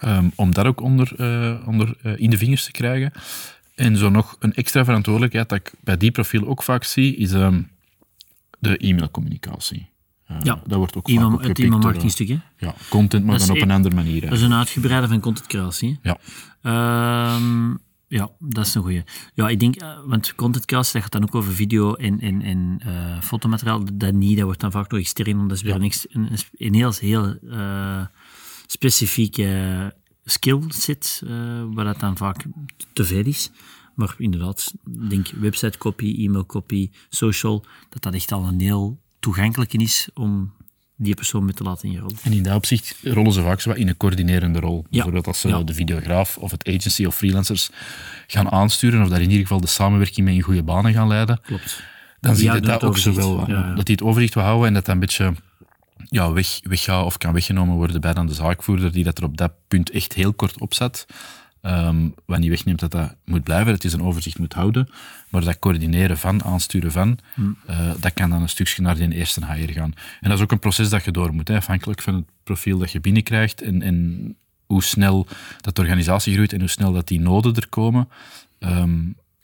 Ehm, 0.00 0.28
om 0.34 0.54
dat 0.54 0.66
ook 0.66 0.80
onder, 0.80 1.12
eh, 1.16 1.68
onder, 1.68 1.96
eh, 2.02 2.12
in 2.16 2.30
de 2.30 2.38
vingers 2.38 2.64
te 2.64 2.70
krijgen. 2.70 3.12
En 3.74 3.96
zo 3.96 4.10
nog 4.10 4.36
een 4.38 4.54
extra 4.54 4.84
verantwoordelijkheid 4.84 5.48
dat 5.48 5.58
ik 5.58 5.72
bij 5.80 5.96
die 5.96 6.10
profiel 6.10 6.46
ook 6.46 6.62
vaak 6.62 6.84
zie, 6.84 7.16
is 7.16 7.32
ehm, 7.32 7.62
de 8.58 8.76
e-mailcommunicatie. 8.86 9.88
Eh, 10.26 10.36
Ja, 10.42 10.62
dat 10.66 10.76
wordt 10.78 10.96
ook 10.96 11.08
vaak 11.10 11.16
E-mail- 11.18 11.40
het 11.40 11.58
e-mailmarketingstuk, 11.58 12.28
hè? 12.28 12.38
ja, 12.58 12.74
content, 12.88 13.24
maar 13.24 13.38
dan 13.38 13.50
op 13.50 13.60
een 13.62 13.70
e- 13.70 13.74
andere 13.74 13.94
manier. 13.94 14.20
Dat 14.20 14.32
is 14.32 14.42
een 14.42 14.54
uitgebreide 14.54 15.08
van 15.08 15.20
content 15.20 15.46
creatie. 15.46 15.98
hè. 16.02 16.08
Ja. 16.10 16.18
Ehm, 16.62 17.74
ja, 18.14 18.30
dat 18.38 18.66
is 18.66 18.74
een 18.74 18.82
goeie. 18.82 19.02
Ja, 19.34 19.48
ik 19.48 19.60
denk, 19.60 19.76
eh, 19.76 19.98
want 20.06 20.34
content 20.34 20.64
creatie, 20.64 20.92
dat 20.92 21.02
gaat 21.02 21.12
dan 21.12 21.22
ook 21.22 21.34
over 21.34 21.52
video 21.52 21.94
en, 21.94 22.20
en, 22.20 22.42
en 22.42 22.80
eh, 22.80 23.20
fotomateriaal. 23.22 23.84
Dat 23.92 24.12
niet, 24.12 24.36
dat 24.36 24.44
wordt 24.44 24.60
dan 24.60 24.70
vaak 24.70 24.90
nog 24.90 25.00
extern, 25.00 25.48
dat 25.48 25.56
is 25.56 25.62
weer 25.62 25.82
ex- 25.82 26.06
een, 26.08 26.28
een 26.56 26.74
heel, 26.74 26.92
heel 26.98 27.34
eh, 27.50 28.06
specifieke 28.66 29.94
skillset, 30.24 31.22
eh 31.26 31.64
waar 31.72 31.84
dat 31.84 32.00
dan 32.00 32.16
vaak 32.16 32.44
te 32.92 33.04
veel 33.04 33.24
is. 33.24 33.50
Maar 33.94 34.14
inderdaad, 34.18 34.74
ik 34.84 35.10
denk 35.10 35.28
website 35.28 35.78
copy, 35.78 36.24
e-mail 36.24 36.46
copy, 36.46 36.90
social, 37.08 37.64
dat 37.88 38.02
dat 38.02 38.14
echt 38.14 38.32
al 38.32 38.44
een 38.44 38.60
heel 38.60 39.00
toegankelijke 39.20 39.76
is 39.76 40.08
om 40.14 40.52
die 40.96 41.14
persoon 41.14 41.44
mee 41.44 41.54
te 41.54 41.62
laten 41.62 41.88
inrollen. 41.88 42.16
En 42.22 42.32
in 42.32 42.42
dat 42.42 42.54
opzicht 42.54 42.96
rollen 43.02 43.32
ze 43.32 43.42
vaak 43.42 43.60
zo 43.60 43.68
wat 43.68 43.78
in 43.78 43.88
een 43.88 43.96
coördinerende 43.96 44.60
rol. 44.60 44.84
Bijvoorbeeld 44.90 45.26
als 45.26 45.40
ze 45.40 45.48
Ja. 45.48 45.62
de 45.62 45.74
videograaf 45.74 46.36
of 46.36 46.50
het 46.50 46.68
agency 46.68 47.04
of 47.04 47.16
freelancers 47.16 47.70
gaan 48.26 48.50
aansturen, 48.50 49.02
of 49.02 49.08
daar 49.08 49.20
in 49.20 49.28
ieder 49.30 49.42
geval 49.42 49.60
de 49.60 49.66
samenwerking 49.66 50.26
mee 50.26 50.34
in 50.34 50.42
goede 50.42 50.62
banen 50.62 50.92
gaan 50.92 51.08
leiden, 51.08 51.40
Klopt. 51.42 51.82
dan 52.20 52.36
zie 52.36 52.52
je 52.52 52.60
dat 52.60 52.74
ook 52.74 52.80
zo 52.80 52.86
overzicht. 52.86 53.16
wel. 53.16 53.36
wat. 53.36 53.46
Ja. 53.46 53.62
Dat 53.74 53.86
hij 53.86 53.96
het 53.96 54.02
overzicht 54.02 54.34
wil 54.34 54.42
houden 54.42 54.66
en 54.68 54.74
dat 54.74 54.84
dat 54.84 54.94
een 54.94 55.00
beetje 55.00 55.34
ja, 56.08 56.32
weg, 56.32 56.58
weggaat 56.62 57.04
of 57.04 57.18
kan 57.18 57.32
weggenomen 57.32 57.74
worden 57.76 58.00
bij 58.00 58.12
dan 58.14 58.26
de 58.26 58.34
zaakvoerder, 58.34 58.92
die 58.92 59.04
dat 59.04 59.18
er 59.18 59.24
op 59.24 59.36
dat 59.36 59.52
punt 59.68 59.90
echt 59.90 60.12
heel 60.12 60.32
kort 60.32 60.60
op 60.60 60.74
zet. 60.74 61.06
Ehm, 61.64 62.08
wat 62.24 62.38
niet 62.38 62.48
wegneemt 62.48 62.80
dat 62.80 62.90
dat 62.90 63.14
moet 63.24 63.42
blijven, 63.42 63.72
dat 63.72 63.82
hij 63.82 63.90
zijn 63.90 64.02
overzicht 64.02 64.38
moet 64.38 64.52
houden. 64.52 64.88
Maar 65.28 65.44
dat 65.44 65.58
coördineren 65.58 66.18
van, 66.18 66.44
aansturen 66.44 66.92
van, 66.92 67.18
Hmm. 67.34 67.56
eh, 67.66 67.90
dat 68.00 68.12
kan 68.12 68.30
dan 68.30 68.42
een 68.42 68.48
stukje 68.48 68.82
naar 68.82 68.96
die 68.96 69.12
eerste 69.12 69.46
hire 69.46 69.72
gaan. 69.72 69.94
En 70.20 70.28
dat 70.28 70.38
is 70.38 70.44
ook 70.44 70.52
een 70.52 70.58
proces 70.58 70.88
dat 70.88 71.04
je 71.04 71.10
door 71.10 71.34
moet, 71.34 71.48
hè, 71.48 71.56
afhankelijk 71.56 72.02
van 72.02 72.14
het 72.14 72.24
profiel 72.42 72.78
dat 72.78 72.92
je 72.92 73.00
binnenkrijgt 73.00 73.62
en, 73.62 73.82
en 73.82 74.36
hoe 74.66 74.82
snel 74.82 75.26
dat 75.60 75.74
de 75.76 75.80
organisatie 75.80 76.34
groeit 76.34 76.52
en 76.52 76.60
hoe 76.60 76.68
snel 76.68 76.92
dat 76.92 77.08
die 77.08 77.20
noden 77.20 77.54
er 77.54 77.68
komen. 77.68 78.08
Ehm, 78.58 79.00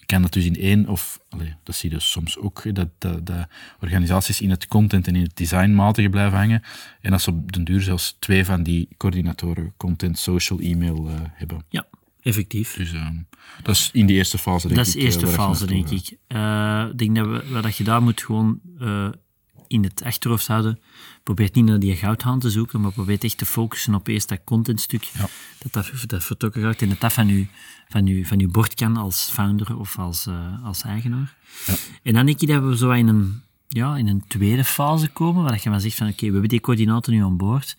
kan 0.07 0.23
dat 0.23 0.33
dus 0.33 0.45
in 0.45 0.57
één, 0.57 0.89
of 0.89 1.21
dat 1.63 1.75
zie 1.75 1.91
je 1.91 1.97
dus 1.97 2.11
soms 2.11 2.39
ook, 2.39 2.75
dat, 2.75 2.89
dat, 2.99 3.27
dat 3.27 3.47
organisaties 3.81 4.41
in 4.41 4.51
het 4.51 4.67
content 4.67 5.07
en 5.07 5.17
in 5.17 5.23
het 5.23 5.37
designmatige 5.37 6.09
blijven 6.09 6.39
hangen. 6.39 6.63
En 7.01 7.11
dat 7.11 7.23
ze 7.23 7.31
op 7.31 7.53
den 7.53 7.65
duur 7.65 7.83
zelfs 7.83 8.17
twee 8.19 8.45
van 8.45 8.63
die 8.63 8.89
coördinatoren, 8.97 9.73
content, 9.77 10.19
social, 10.19 10.59
e-mail, 10.59 11.09
eh, 11.09 11.15
hebben. 11.33 11.65
Ja, 11.69 11.87
effectief. 12.23 12.75
Dus 12.77 12.93
ehm, 12.93 13.17
dat 13.63 13.75
is 13.75 13.91
in 13.93 14.07
die 14.07 14.17
eerste 14.17 14.39
fase, 14.39 14.67
denk 14.67 14.79
Dat 14.79 14.87
is 14.87 14.95
ik. 14.95 15.01
de 15.01 15.07
eerste 15.07 15.27
eh, 15.27 15.33
fase, 15.33 15.67
denk 15.67 15.89
gaat. 15.89 15.93
ik. 16.11 16.19
Eh, 16.27 16.85
Ik 16.91 16.99
denk 16.99 17.17
dat, 17.17 17.27
we, 17.27 17.53
wat 17.53 17.63
dat 17.63 17.77
je 17.77 17.85
daar 17.85 18.03
moet 18.03 18.23
gewoon 18.23 18.61
eh, 18.81 19.09
in 19.67 19.83
het 19.85 20.03
achterhoofd 20.05 20.47
houden. 20.47 20.81
Probeer 21.23 21.49
niet 21.53 21.65
naar 21.65 21.79
die 21.79 21.97
goudhaan 21.97 22.39
te 22.39 22.51
zoeken, 22.51 22.81
maar 22.81 22.93
probeer 22.93 23.19
echt 23.21 23.39
te 23.39 23.47
focussen 23.47 23.95
op 23.95 24.07
eerst 24.07 24.29
dat 24.29 24.41
contentstuk. 24.45 25.03
Ja. 25.03 25.29
Dat, 25.59 25.73
dat 25.73 25.93
dat 26.07 26.25
vertrokken 26.25 26.63
gaat 26.63 26.83
en 26.83 26.89
dat 26.89 27.01
dat 27.01 27.13
van 27.13 27.29
je, 27.29 27.47
van 27.89 28.07
je, 28.07 28.27
van 28.27 28.49
bord 28.51 28.75
kan 28.75 28.97
als 28.97 29.31
founder 29.33 29.79
of 29.79 29.99
als, 29.99 30.29
als 30.65 30.83
eigenaar. 30.83 31.35
Ja. 31.67 31.75
En 32.03 32.15
dan 32.15 32.27
denk 32.27 32.41
ik 32.41 32.49
dat 32.49 32.63
we 32.63 32.77
zo 32.77 32.91
in 32.91 33.09
een, 33.09 33.43
ja, 33.69 33.97
in 33.97 34.09
een 34.09 34.25
tweede 34.29 34.65
fase 34.65 35.09
komen, 35.09 35.43
waar 35.43 35.61
je 35.63 35.71
maar 35.71 35.81
zegt 35.81 35.97
van 35.97 36.09
oké, 36.09 36.27
we 36.27 36.31
hebben 36.33 36.49
die 36.49 36.61
coördinator 36.61 37.15
nu 37.15 37.23
aan 37.23 37.37
boord. 37.37 37.77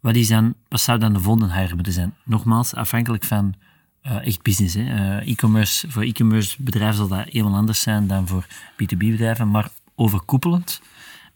Wat, 0.00 0.16
is 0.16 0.28
dan, 0.28 0.54
wat 0.68 0.80
zou 0.80 0.98
dan 0.98 1.12
de 1.12 1.20
volgende 1.20 1.54
hire 1.54 1.74
moeten 1.74 1.92
zijn? 1.92 2.14
Nogmaals, 2.24 2.74
afhankelijk 2.74 3.24
van 3.24 3.54
eh, 4.02 4.26
echt 4.26 4.42
business. 4.42 4.74
hè. 4.74 5.18
Eh, 5.18 5.28
e-commerce, 5.28 5.90
voor 5.90 6.02
e-commerce 6.02 6.62
bedrijven 6.62 6.96
zal 6.96 7.08
dat 7.08 7.28
helemaal 7.28 7.58
anders 7.58 7.80
zijn 7.80 8.06
dan 8.06 8.26
voor 8.26 8.46
B2B 8.72 8.96
bedrijven, 8.96 9.50
maar 9.50 9.70
overkoepelend 9.94 10.80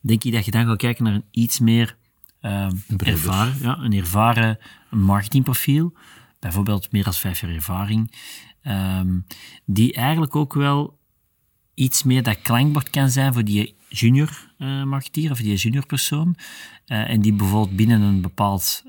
denk 0.00 0.24
ik 0.24 0.32
dat 0.32 0.44
je 0.44 0.50
dan 0.50 0.66
gaat 0.66 0.76
kijken 0.76 1.04
naar 1.04 1.14
een 1.14 1.24
iets 1.30 1.58
meer 1.58 1.96
eh, 2.40 2.68
Breder. 2.86 3.06
ervaren, 3.06 3.54
ja, 3.60 3.78
een 3.78 3.92
ervaren 3.92 4.58
marketingprofiel. 4.90 5.92
Bijvoorbeeld 6.38 6.92
meer 6.92 7.04
dan 7.04 7.14
vijf 7.14 7.40
jaar 7.40 7.50
ervaring. 7.50 8.12
ehm, 8.62 9.18
die 9.64 9.92
eigenlijk 9.92 10.36
ook 10.36 10.54
wel 10.54 10.98
iets 11.74 12.02
meer 12.02 12.22
dat 12.22 12.42
klankbord 12.42 12.90
kan 12.90 13.10
zijn 13.10 13.32
voor 13.32 13.44
die 13.44 13.74
junior 13.88 14.52
eh, 14.58 14.82
marketeer 14.82 15.30
of 15.30 15.38
die 15.38 15.54
junior 15.54 15.86
persoon. 15.86 16.36
En 16.84 17.20
die 17.20 17.32
bijvoorbeeld 17.32 17.76
binnen 17.76 18.00
een, 18.00 18.20
bepaald, 18.20 18.82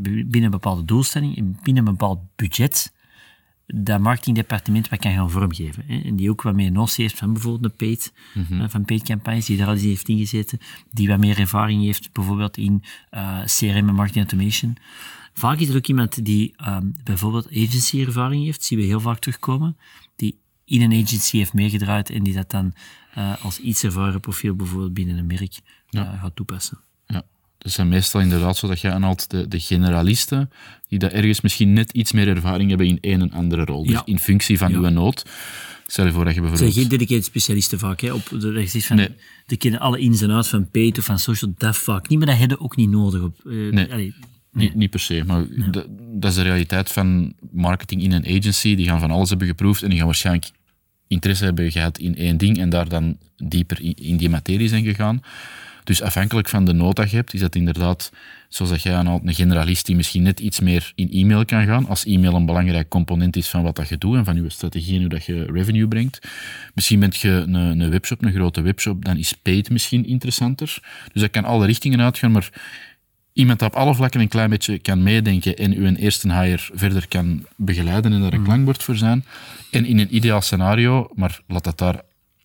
binnen 0.00 0.42
een 0.42 0.50
bepaalde 0.50 0.84
doelstelling, 0.84 1.62
binnen 1.62 1.86
een 1.86 1.92
bepaald 1.92 2.18
budget, 2.36 2.92
dat 3.66 4.00
marketingdepartement 4.00 4.88
wat 4.88 4.98
kan 4.98 5.12
gaan 5.12 5.30
vormgeven. 5.30 5.84
Hè. 5.86 6.00
En 6.00 6.16
die 6.16 6.30
ook 6.30 6.42
wat 6.42 6.54
meer 6.54 6.72
notie 6.72 7.04
heeft 7.04 7.18
van 7.18 7.32
bijvoorbeeld 7.32 7.64
een 7.64 7.76
paid, 7.76 8.12
eh, 8.50 8.64
van 8.68 8.84
paid 8.84 9.02
campagnes, 9.02 9.46
die 9.46 9.56
daar 9.56 9.66
al 9.66 9.72
eens 9.72 9.82
heeft 9.82 10.08
ingezeten, 10.08 10.58
die 10.90 11.08
wat 11.08 11.18
meer 11.18 11.38
ervaring 11.38 11.82
heeft 11.82 12.12
bijvoorbeeld 12.12 12.56
in 12.56 12.82
eh, 13.10 13.44
CRM 13.44 13.88
en 13.88 13.94
marketing 13.94 14.24
automation. 14.30 14.76
Vaak 15.32 15.58
is 15.58 15.68
er 15.68 15.76
ook 15.76 15.86
iemand 15.86 16.24
die 16.24 16.54
ehm, 16.56 16.90
bijvoorbeeld 17.04 17.48
agency-ervaring 17.48 18.44
heeft, 18.44 18.64
zien 18.64 18.78
we 18.78 18.84
heel 18.84 19.00
vaak 19.00 19.18
terugkomen, 19.18 19.76
die 20.16 20.38
in 20.64 20.82
een 20.82 21.02
agency 21.02 21.36
heeft 21.36 21.52
meegedraaid 21.52 22.10
en 22.10 22.22
die 22.22 22.34
dat 22.34 22.50
dan 22.50 22.74
eh, 23.14 23.44
als 23.44 23.58
iets 23.58 23.84
ervaren 23.84 24.20
profiel 24.20 24.54
bijvoorbeeld 24.54 24.94
binnen 24.94 25.18
een 25.18 25.26
merk 25.26 25.58
gaat 25.90 26.36
toepassen. 26.36 26.80
Ja, 27.06 27.22
dat 27.64 27.72
zijn 27.72 27.88
meestal 27.88 28.20
inderdaad 28.20 28.56
zo 28.56 28.68
dat 28.68 28.80
je 28.80 28.90
aanhaalt 28.90 29.30
de, 29.30 29.48
de 29.48 29.60
generalisten, 29.60 30.50
die 30.88 30.98
dat 30.98 31.12
ergens 31.12 31.40
misschien 31.40 31.72
net 31.72 31.92
iets 31.92 32.12
meer 32.12 32.28
ervaring 32.28 32.68
hebben 32.68 32.86
in 32.86 32.98
een 33.00 33.20
en 33.20 33.32
andere 33.32 33.64
rol. 33.64 33.86
Dus 33.86 34.00
in 34.04 34.18
functie 34.18 34.58
van 34.58 34.70
Ja. 34.70 34.76
uw 34.78 34.88
nood. 34.88 35.24
Stel 35.86 36.06
je 36.06 36.12
voor 36.12 36.24
dat 36.24 36.34
je 36.34 36.40
Het 36.40 36.48
zijn 36.48 36.58
bijvoorbeeld... 36.58 36.88
geen 36.88 36.98
dedicated 36.98 37.24
specialisten 37.24 37.78
vaak. 37.78 38.00
Hè, 38.00 38.12
op 38.12 38.28
de, 38.28 38.52
dat 38.52 38.84
van, 38.84 38.96
Nee. 38.96 39.08
Die 39.46 39.58
kennen 39.58 39.80
alle 39.80 39.98
ins 39.98 40.20
en 40.20 40.30
outs 40.30 40.48
van 40.48 40.68
of 40.72 41.04
van 41.04 41.18
social, 41.18 41.54
dat 41.58 41.76
vaak 41.76 42.08
niet, 42.08 42.18
maar 42.18 42.28
dat 42.28 42.38
hebben 42.38 42.60
ook 42.60 42.76
niet 42.76 42.90
nodig. 42.90 43.22
Op, 43.22 43.40
eh, 43.46 43.52
Nee. 43.52 43.92
allee, 43.92 44.14
Niet, 44.52 44.74
niet 44.74 44.90
per 44.90 45.00
se, 45.00 45.22
maar 45.26 45.44
dat 45.96 46.30
is 46.30 46.34
de 46.36 46.42
realiteit 46.42 46.90
van 46.92 47.34
marketing 47.52 48.02
in 48.02 48.12
een 48.12 48.26
agency. 48.26 48.74
Die 48.74 48.86
gaan 48.86 49.00
van 49.00 49.10
alles 49.10 49.28
hebben 49.28 49.46
geproefd 49.46 49.82
en 49.82 49.88
die 49.88 49.98
gaan 49.98 50.06
waarschijnlijk 50.06 50.50
interesse 51.08 51.44
hebben 51.44 51.72
gehad 51.72 51.98
in 51.98 52.16
één 52.16 52.36
ding 52.36 52.58
en 52.58 52.68
daar 52.70 52.88
dan 52.88 53.16
dieper 53.36 53.80
in, 53.80 53.94
in 53.94 54.16
die 54.16 54.28
materie 54.30 54.68
zijn 54.68 54.84
gegaan. 54.84 55.22
Dus 55.84 56.02
afhankelijk 56.02 56.48
van 56.48 56.64
de 56.64 56.72
nood 56.72 56.96
dat 56.96 57.10
je 57.10 57.16
hebt, 57.16 57.34
is 57.34 57.40
dat 57.40 57.54
inderdaad, 57.54 58.12
zoals 58.48 58.70
dat 58.70 58.82
jij 58.82 58.94
aanhaalt, 58.94 59.22
een 59.24 59.34
generalist 59.34 59.86
die 59.86 59.96
misschien 59.96 60.22
net 60.22 60.40
iets 60.40 60.60
meer 60.60 60.92
in 60.94 61.10
e-mail 61.10 61.44
kan 61.44 61.64
gaan, 61.64 61.86
als 61.86 62.04
e-mail 62.04 62.34
een 62.34 62.46
belangrijk 62.46 62.88
component 62.88 63.36
is 63.36 63.48
van 63.48 63.62
wat 63.62 63.76
dat 63.76 63.88
je 63.88 63.98
doet 63.98 64.16
en 64.16 64.24
van 64.24 64.42
je 64.42 64.50
strategie 64.50 64.94
en 64.94 65.00
hoe 65.00 65.08
dat 65.08 65.24
je 65.24 65.44
revenue 65.44 65.88
brengt. 65.88 66.18
Misschien 66.74 67.00
bent 67.00 67.16
je 67.16 67.30
een, 67.30 67.54
een 67.54 67.90
webshop, 67.90 68.24
een 68.24 68.32
grote 68.32 68.60
webshop, 68.60 69.04
dan 69.04 69.16
is 69.16 69.32
paid 69.32 69.70
misschien 69.70 70.06
interessanter. 70.06 70.78
Dus 71.12 71.22
dat 71.22 71.30
kan 71.30 71.44
alle 71.44 71.66
richtingen 71.66 72.00
uitgaan, 72.00 72.32
maar 72.32 72.48
iemand 73.32 73.62
op 73.62 73.74
alle 73.74 73.94
vlakken 73.94 74.20
een 74.20 74.28
klein 74.28 74.50
beetje 74.50 74.78
kan 74.78 75.02
meedenken 75.02 75.56
en 75.56 75.74
uw 75.74 75.94
eerste 75.94 76.32
hire 76.32 76.68
verder 76.72 77.08
kan 77.08 77.46
begeleiden 77.56 78.12
en 78.12 78.20
daar 78.20 78.32
een 78.32 78.44
klankbord 78.44 78.82
voor 78.82 78.96
zijn. 78.96 79.24
En 79.70 79.84
in 79.84 79.98
een 79.98 80.14
ideaal 80.14 80.40
scenario, 80.40 81.08
maar 81.14 81.40
laat 81.46 81.64
dat 81.64 81.78
daar 81.78 82.00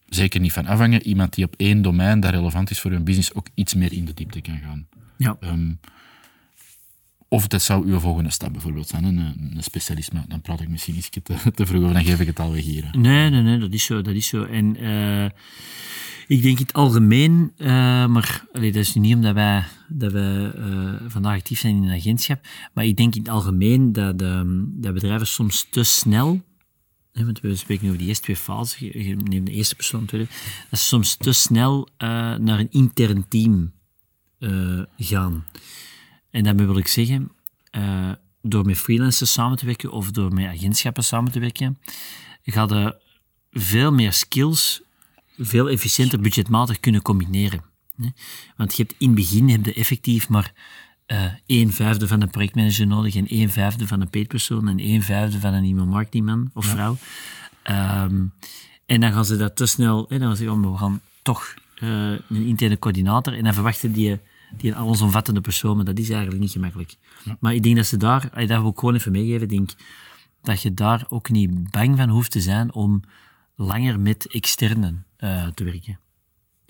zeker 0.10 0.40
niet 0.40 0.54
van 0.54 0.66
afhangen, 0.66 1.04
iemand 1.04 1.34
die 1.34 1.46
op 1.46 1.54
één 1.58 1.82
domein 1.82 2.20
dat 2.20 2.32
relevant 2.32 2.70
is 2.70 2.80
voor 2.80 2.92
hun 2.92 3.04
business 3.04 3.34
ook 3.34 3.48
iets 3.54 3.74
meer 3.74 3.94
in 3.94 4.06
de 4.06 4.14
diepte 4.14 4.42
kan 4.42 4.60
gaan. 4.64 4.88
ja. 5.18 5.38
Ehm, 5.40 5.72
of 7.30 7.48
dat 7.48 7.62
zou 7.62 7.88
uw 7.88 8.00
volgende 8.00 8.32
stap 8.32 8.52
bijvoorbeeld 8.52 8.88
zijn, 8.88 9.04
een, 9.04 9.18
een 9.56 9.64
specialist, 9.64 10.14
maar 10.14 10.26
dan 10.28 10.42
praat 10.42 10.62
ik 10.62 10.70
misschien 10.70 10.96
iets 10.96 11.10
te, 11.10 11.22
te 11.56 11.66
vroeg 11.66 11.82
over, 11.82 11.94
dan 11.94 12.04
geef 12.04 12.20
ik 12.20 12.28
het 12.28 12.40
alweer 12.40 12.62
hier. 12.62 12.84
hè. 12.92 13.00
Nee, 13.00 13.30
nee, 13.30 13.42
nee, 13.42 13.58
dat 13.58 13.74
is 13.74 13.84
zo. 13.84 14.02
Dat 14.02 14.14
is 14.14 14.28
zo. 14.28 14.44
En 14.44 14.76
eh, 14.76 15.26
ik 16.28 16.42
denk 16.42 16.60
in 16.60 16.66
het 16.66 16.74
algemeen, 16.74 17.52
eh, 17.58 17.68
maar 18.06 18.46
allee, 18.54 18.72
dat 18.72 18.82
is 18.82 18.94
niet 18.94 19.16
omdat 19.16 19.34
wij, 19.34 19.64
dat 19.88 20.12
wij 20.12 20.52
eh, 20.52 20.94
vandaag 21.08 21.36
actief 21.36 21.60
zijn 21.60 21.76
in 21.76 21.84
een 21.84 21.98
agentschap, 21.98 22.48
maar 22.74 22.86
ik 22.86 22.98
denk 22.98 23.16
in 23.16 23.22
het 23.22 23.32
algemeen 23.32 23.92
dat, 23.92 24.20
dat 24.20 24.94
bedrijven 24.94 25.28
soms 25.28 25.68
te 25.70 25.84
snel, 25.84 26.42
want 27.26 27.40
we 27.40 27.56
spreken 27.56 27.86
over 27.86 27.98
die 27.98 28.08
eerste 28.08 28.24
twee 28.24 28.36
fases, 28.36 28.80
je, 28.80 29.16
neemt 29.16 29.46
de 29.46 29.52
eerste 29.52 29.76
persoon, 29.76 30.06
dat 30.12 30.28
ze 30.70 30.86
soms 30.86 31.16
te 31.16 31.32
snel 31.32 31.88
eh, 31.98 32.08
naar 32.36 32.60
een 32.60 32.72
intern 32.72 33.28
team 33.28 33.72
eh, 34.40 34.82
gaan. 34.98 35.46
En 36.30 36.44
daarmee 36.44 36.66
wil 36.66 36.78
ik 36.78 36.88
zeggen, 36.88 37.32
eh, 37.72 38.12
door 38.42 38.66
met 38.66 38.78
freelancers 38.78 39.32
samen 39.32 39.58
te 39.58 39.66
werken 39.66 39.92
of 39.92 40.12
door 40.12 40.34
met 40.34 40.46
agentschappen 40.46 41.04
samen 41.04 41.32
te 41.32 41.40
werken, 41.40 41.80
ga 42.44 42.66
je 42.70 42.98
veel 43.52 43.92
meer 43.92 44.14
skills 44.14 44.82
veel 45.40 45.70
efficiënter 45.70 46.20
budgetmatig 46.20 46.80
kunnen 46.80 47.02
combineren. 47.02 47.64
Want 48.56 48.76
je 48.76 48.84
hebt 48.84 48.96
in 48.98 49.08
het 49.08 49.16
begin 49.16 49.50
heb 49.50 49.66
je 49.66 49.74
effectief 49.74 50.30
maar 50.30 50.54
eh 51.10 51.24
een 51.46 51.72
vijfde 51.72 52.08
van 52.08 52.22
een 52.22 52.30
projectmanager 52.30 52.88
nodig 52.88 53.16
en 53.16 53.26
een 53.28 53.50
vijfde 53.50 53.88
van 53.88 54.02
een 54.02 54.10
paidpersoon 54.10 54.68
en 54.68 54.80
een 54.80 55.04
vijfde 55.04 55.40
van 55.40 55.54
een 55.54 55.64
e-mail 55.64 55.86
marketingman 55.86 56.50
of 56.54 56.66
vrouw. 56.66 56.98
Ehm, 57.64 58.26
en 58.86 59.02
dan 59.02 59.12
gaan 59.12 59.26
ze 59.26 59.38
dat 59.38 59.56
te 59.56 59.66
snel, 59.66 60.06
hè, 60.10 60.18
dan 60.18 60.28
gaan 60.28 60.38
ze 60.38 60.44
zeggen, 60.44 60.64
oh, 60.64 60.72
we 60.72 60.78
gaan 60.78 61.02
toch 61.22 61.54
eh, 61.76 62.12
een 62.12 62.46
interne 62.46 62.80
coördinator 62.80 63.34
en 63.34 63.44
dan 63.44 63.54
verwachten 63.54 63.92
die, 63.94 64.20
die 64.58 64.72
een 64.72 64.78
allesomvattende 64.78 65.42
persoon, 65.42 65.76
maar 65.76 65.86
dat 65.86 66.00
is 66.00 66.10
eigenlijk 66.10 66.42
niet 66.42 66.52
gemakkelijk. 66.52 66.96
Maar 67.40 67.54
ik 67.54 67.64
denk 67.64 67.76
dat 67.76 67.86
ze 67.86 67.98
daar, 67.98 68.30
dat 68.48 68.62
wil 68.62 68.70
ik 68.70 68.80
gewoon 68.80 68.96
even 68.96 69.12
meegeven, 69.12 69.48
denk 69.48 69.70
dat 70.42 70.62
je 70.62 70.74
daar 70.74 71.06
ook 71.10 71.30
niet 71.30 71.72
bang 71.72 71.98
van 71.98 72.10
hoeft 72.10 72.32
te 72.32 72.42
zijn 72.42 72.74
om 72.74 73.02
langer 73.56 74.00
met 74.00 74.28
externen 74.28 75.06
eh, 75.18 75.48
te 75.48 75.64
werken. 75.64 76.00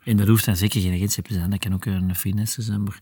En 0.10 0.18
dat 0.18 0.28
hoeft 0.28 0.46
dan 0.46 0.56
zeker 0.56 0.82
geen 0.82 0.94
agentschap 0.94 1.28
te 1.28 1.34
zijn, 1.34 1.50
dat 1.50 1.60
kan 1.60 1.74
ook 1.74 1.86
een 1.86 2.16
freelancer 2.16 2.63
zijn, 2.63 2.84
maar 2.84 3.00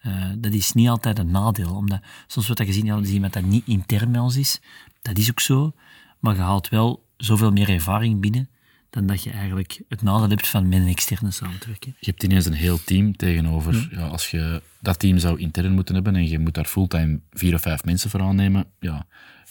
eh, 0.00 0.30
dat 0.38 0.52
is 0.52 0.72
niet 0.72 0.88
altijd 0.88 1.18
een 1.18 1.30
nadeel. 1.30 1.74
Omdat 1.74 2.00
soms 2.26 2.46
wordt 2.46 2.60
dat 2.60 2.70
gezien, 2.70 2.86
ja, 2.86 3.00
iemand 3.00 3.32
dat 3.32 3.42
niet 3.42 3.66
intern 3.66 4.12
bij 4.12 4.20
ons 4.20 4.36
is. 4.36 4.60
Dat 5.02 5.18
is 5.18 5.30
ook 5.30 5.40
zo, 5.40 5.72
maar 6.18 6.34
je 6.34 6.40
haalt 6.40 6.68
wel 6.68 7.06
zoveel 7.16 7.50
meer 7.50 7.68
ervaring 7.68 8.20
binnen 8.20 8.48
dan 8.90 9.06
dat 9.06 9.22
je 9.22 9.30
eigenlijk 9.30 9.82
het 9.88 10.02
nadeel 10.02 10.28
hebt 10.28 10.48
van 10.48 10.68
met 10.68 10.78
een 10.78 10.88
externe 10.88 11.30
samen 11.30 11.58
te 11.58 11.66
werken. 11.66 11.96
Je 11.98 12.10
hebt 12.10 12.22
ineens 12.22 12.46
een 12.46 12.52
heel 12.52 12.84
team 12.84 13.16
tegenover. 13.16 13.88
Ja, 13.90 14.06
als 14.06 14.30
je 14.30 14.62
dat 14.80 14.98
team 14.98 15.18
zou 15.18 15.38
intern 15.38 15.72
moeten 15.72 15.94
hebben 15.94 16.16
en 16.16 16.28
je 16.28 16.38
moet 16.38 16.54
daar 16.54 16.64
fulltime 16.64 17.20
vier 17.32 17.54
of 17.54 17.60
vijf 17.60 17.84
mensen 17.84 18.10
voor 18.10 18.20
aannemen, 18.20 18.66
ja, 18.80 19.06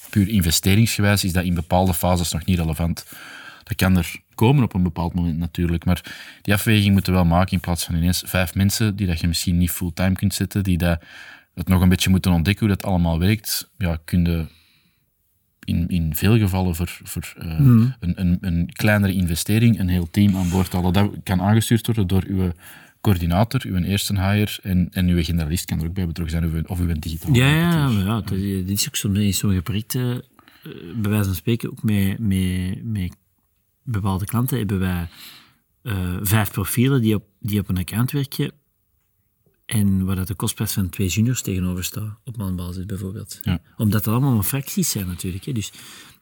puur 0.09 0.27
investeringsgewijs 0.27 1.23
is 1.23 1.33
dat 1.33 1.43
in 1.43 1.53
bepaalde 1.53 1.93
fases 1.93 2.31
nog 2.31 2.45
niet 2.45 2.59
relevant. 2.59 3.05
Dat 3.63 3.75
kan 3.75 3.97
er 3.97 4.15
komen 4.39 4.63
op 4.63 4.73
een 4.73 4.83
bepaald 4.83 5.13
moment 5.13 5.37
natuurlijk, 5.37 5.85
maar 5.85 6.01
die 6.41 6.53
afweging 6.53 6.93
moeten 6.93 7.13
we 7.13 7.19
wel 7.19 7.27
maken 7.27 7.51
in 7.51 7.59
plaats 7.59 7.85
van 7.85 7.95
ineens 7.95 8.23
vijf 8.25 8.55
mensen 8.55 8.95
die 8.95 9.07
dat 9.07 9.19
je 9.19 9.27
misschien 9.27 9.57
niet 9.57 9.71
fulltime 9.71 10.15
kunt 10.15 10.33
zetten, 10.33 10.63
die 10.63 10.77
dat 10.77 11.03
het 11.53 11.67
nog 11.67 11.81
een 11.81 11.89
beetje 11.89 12.09
moeten 12.09 12.31
ontdekken 12.31 12.67
hoe 12.67 12.75
dat 12.75 12.85
allemaal 12.85 13.19
werkt. 13.19 13.71
Ja, 13.77 13.99
kun 14.05 14.25
je 14.25 14.45
in, 15.63 15.87
in 15.87 16.15
veel 16.15 16.37
gevallen 16.37 16.75
voor, 16.75 16.99
voor 17.03 17.33
eh, 17.37 17.59
een, 17.59 17.93
een, 17.99 18.37
een 18.41 18.69
kleinere 18.73 19.13
investering 19.13 19.79
een 19.79 19.89
heel 19.89 20.09
team 20.11 20.37
aan 20.37 20.49
boord 20.49 20.73
halen. 20.73 20.93
Dat 20.93 21.11
kan 21.23 21.41
aangestuurd 21.41 21.85
worden 21.85 22.07
door 22.07 22.23
uw 22.27 22.51
coördinator, 23.01 23.61
uw 23.65 23.77
eerste 23.77 24.13
hire 24.13 24.59
en, 24.63 24.87
en 24.91 25.07
uw 25.07 25.23
generalist 25.23 25.65
kan 25.65 25.79
er 25.79 25.87
ook 25.87 25.93
bij 25.93 26.07
betrokken 26.07 26.39
zijn, 26.39 26.67
of 26.67 26.79
uw, 26.79 26.99
digitaal 26.99 27.33
Ja, 27.33 27.47
ja, 27.47 27.89
ja, 27.89 28.21
dat, 28.21 28.31
is 28.65 28.87
ook 28.87 28.95
soms 28.95 29.19
in 29.19 29.33
sommige 29.33 29.61
projecten, 29.61 30.23
eh, 30.63 30.71
bij 30.95 31.11
wijze 31.11 31.25
van 31.25 31.35
spreken, 31.35 31.69
ook 31.71 31.83
met, 31.83 32.19
met, 32.19 32.83
met 32.83 33.15
bepaalde 33.91 34.25
klanten 34.25 34.57
hebben 34.57 34.79
wij 34.79 35.09
eh, 35.81 36.17
vijf 36.21 36.51
profielen 36.51 37.01
die 37.01 37.15
op, 37.15 37.23
die 37.39 37.59
op 37.59 37.69
een 37.69 37.77
account 37.77 38.11
werken 38.11 38.51
en 39.65 40.05
waar 40.05 40.15
dat 40.15 40.27
de 40.27 40.35
kostprijs 40.35 40.73
van 40.73 40.89
twee 40.89 41.07
juniors 41.07 41.41
tegenover 41.41 41.83
staat, 41.83 42.19
op 42.23 42.37
maandbasis 42.37 42.85
bijvoorbeeld. 42.85 43.39
Ja. 43.41 43.61
Omdat 43.77 44.03
dat 44.03 44.13
allemaal 44.13 44.43
fracties 44.43 44.89
zijn 44.89 45.07
natuurlijk. 45.07 45.45
Hè. 45.45 45.51
Dus 45.51 45.71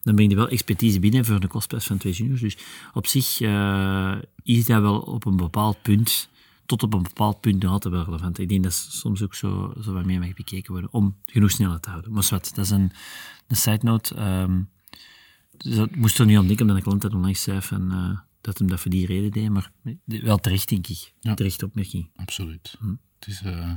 dan 0.03 0.15
breng 0.15 0.29
je 0.29 0.35
wel 0.35 0.47
expertise 0.47 0.99
binnen 0.99 1.25
voor 1.25 1.39
de 1.39 1.47
kostprijs 1.47 1.85
van 1.85 1.97
twee 1.97 2.13
juniors. 2.13 2.41
Dus 2.41 2.57
op 2.93 3.07
zich 3.07 3.41
eh, 3.41 4.15
is 4.43 4.65
dat 4.65 4.81
wel 4.81 4.99
op 4.99 5.25
een 5.25 5.37
bepaald 5.37 5.81
punt 5.81 6.29
tot 6.65 6.83
op 6.83 6.93
een 6.93 7.03
bepaald 7.03 7.41
punt 7.41 7.63
nog 7.63 7.71
altijd 7.71 7.93
wel 7.93 8.03
relevant. 8.03 8.39
Ik 8.39 8.49
denk 8.49 8.63
dat 8.63 8.73
soms 8.73 9.23
ook 9.23 9.35
zo, 9.35 9.73
zo 9.81 9.93
wat 9.93 10.05
meer 10.05 10.19
mag 10.19 10.33
bekeken 10.33 10.71
worden 10.71 10.93
om 10.93 11.15
genoeg 11.25 11.51
snelheid 11.51 11.81
te 11.81 11.89
houden. 11.89 12.11
Maar 12.11 12.27
wat, 12.29 12.51
dat 12.55 12.65
is 12.65 12.71
een, 12.71 12.91
een 13.47 13.55
side 13.55 13.79
note. 13.81 14.21
Um, 14.21 14.69
dat 15.57 15.95
moest 15.95 16.19
er 16.19 16.25
niet 16.25 16.37
aan 16.37 16.47
denken, 16.47 16.61
omdat 16.61 16.77
een 16.77 16.83
klant 16.83 17.01
dat 17.01 17.13
onlangs 17.13 17.41
zei 17.41 17.61
van, 17.61 17.93
uh, 17.93 18.19
dat 18.41 18.57
hem 18.57 18.67
dat 18.67 18.79
voor 18.79 18.91
die 18.91 19.05
reden 19.05 19.31
deed, 19.31 19.49
maar 19.49 19.71
wel 20.03 20.37
terecht, 20.37 20.69
denk 20.69 20.87
ik. 20.87 21.13
Ja. 21.19 21.33
Terecht 21.33 21.63
opmerking. 21.63 22.09
Absoluut. 22.15 22.75
Hm. 22.79 22.95
Het 23.19 23.27
is... 23.27 23.41
Uh, 23.45 23.73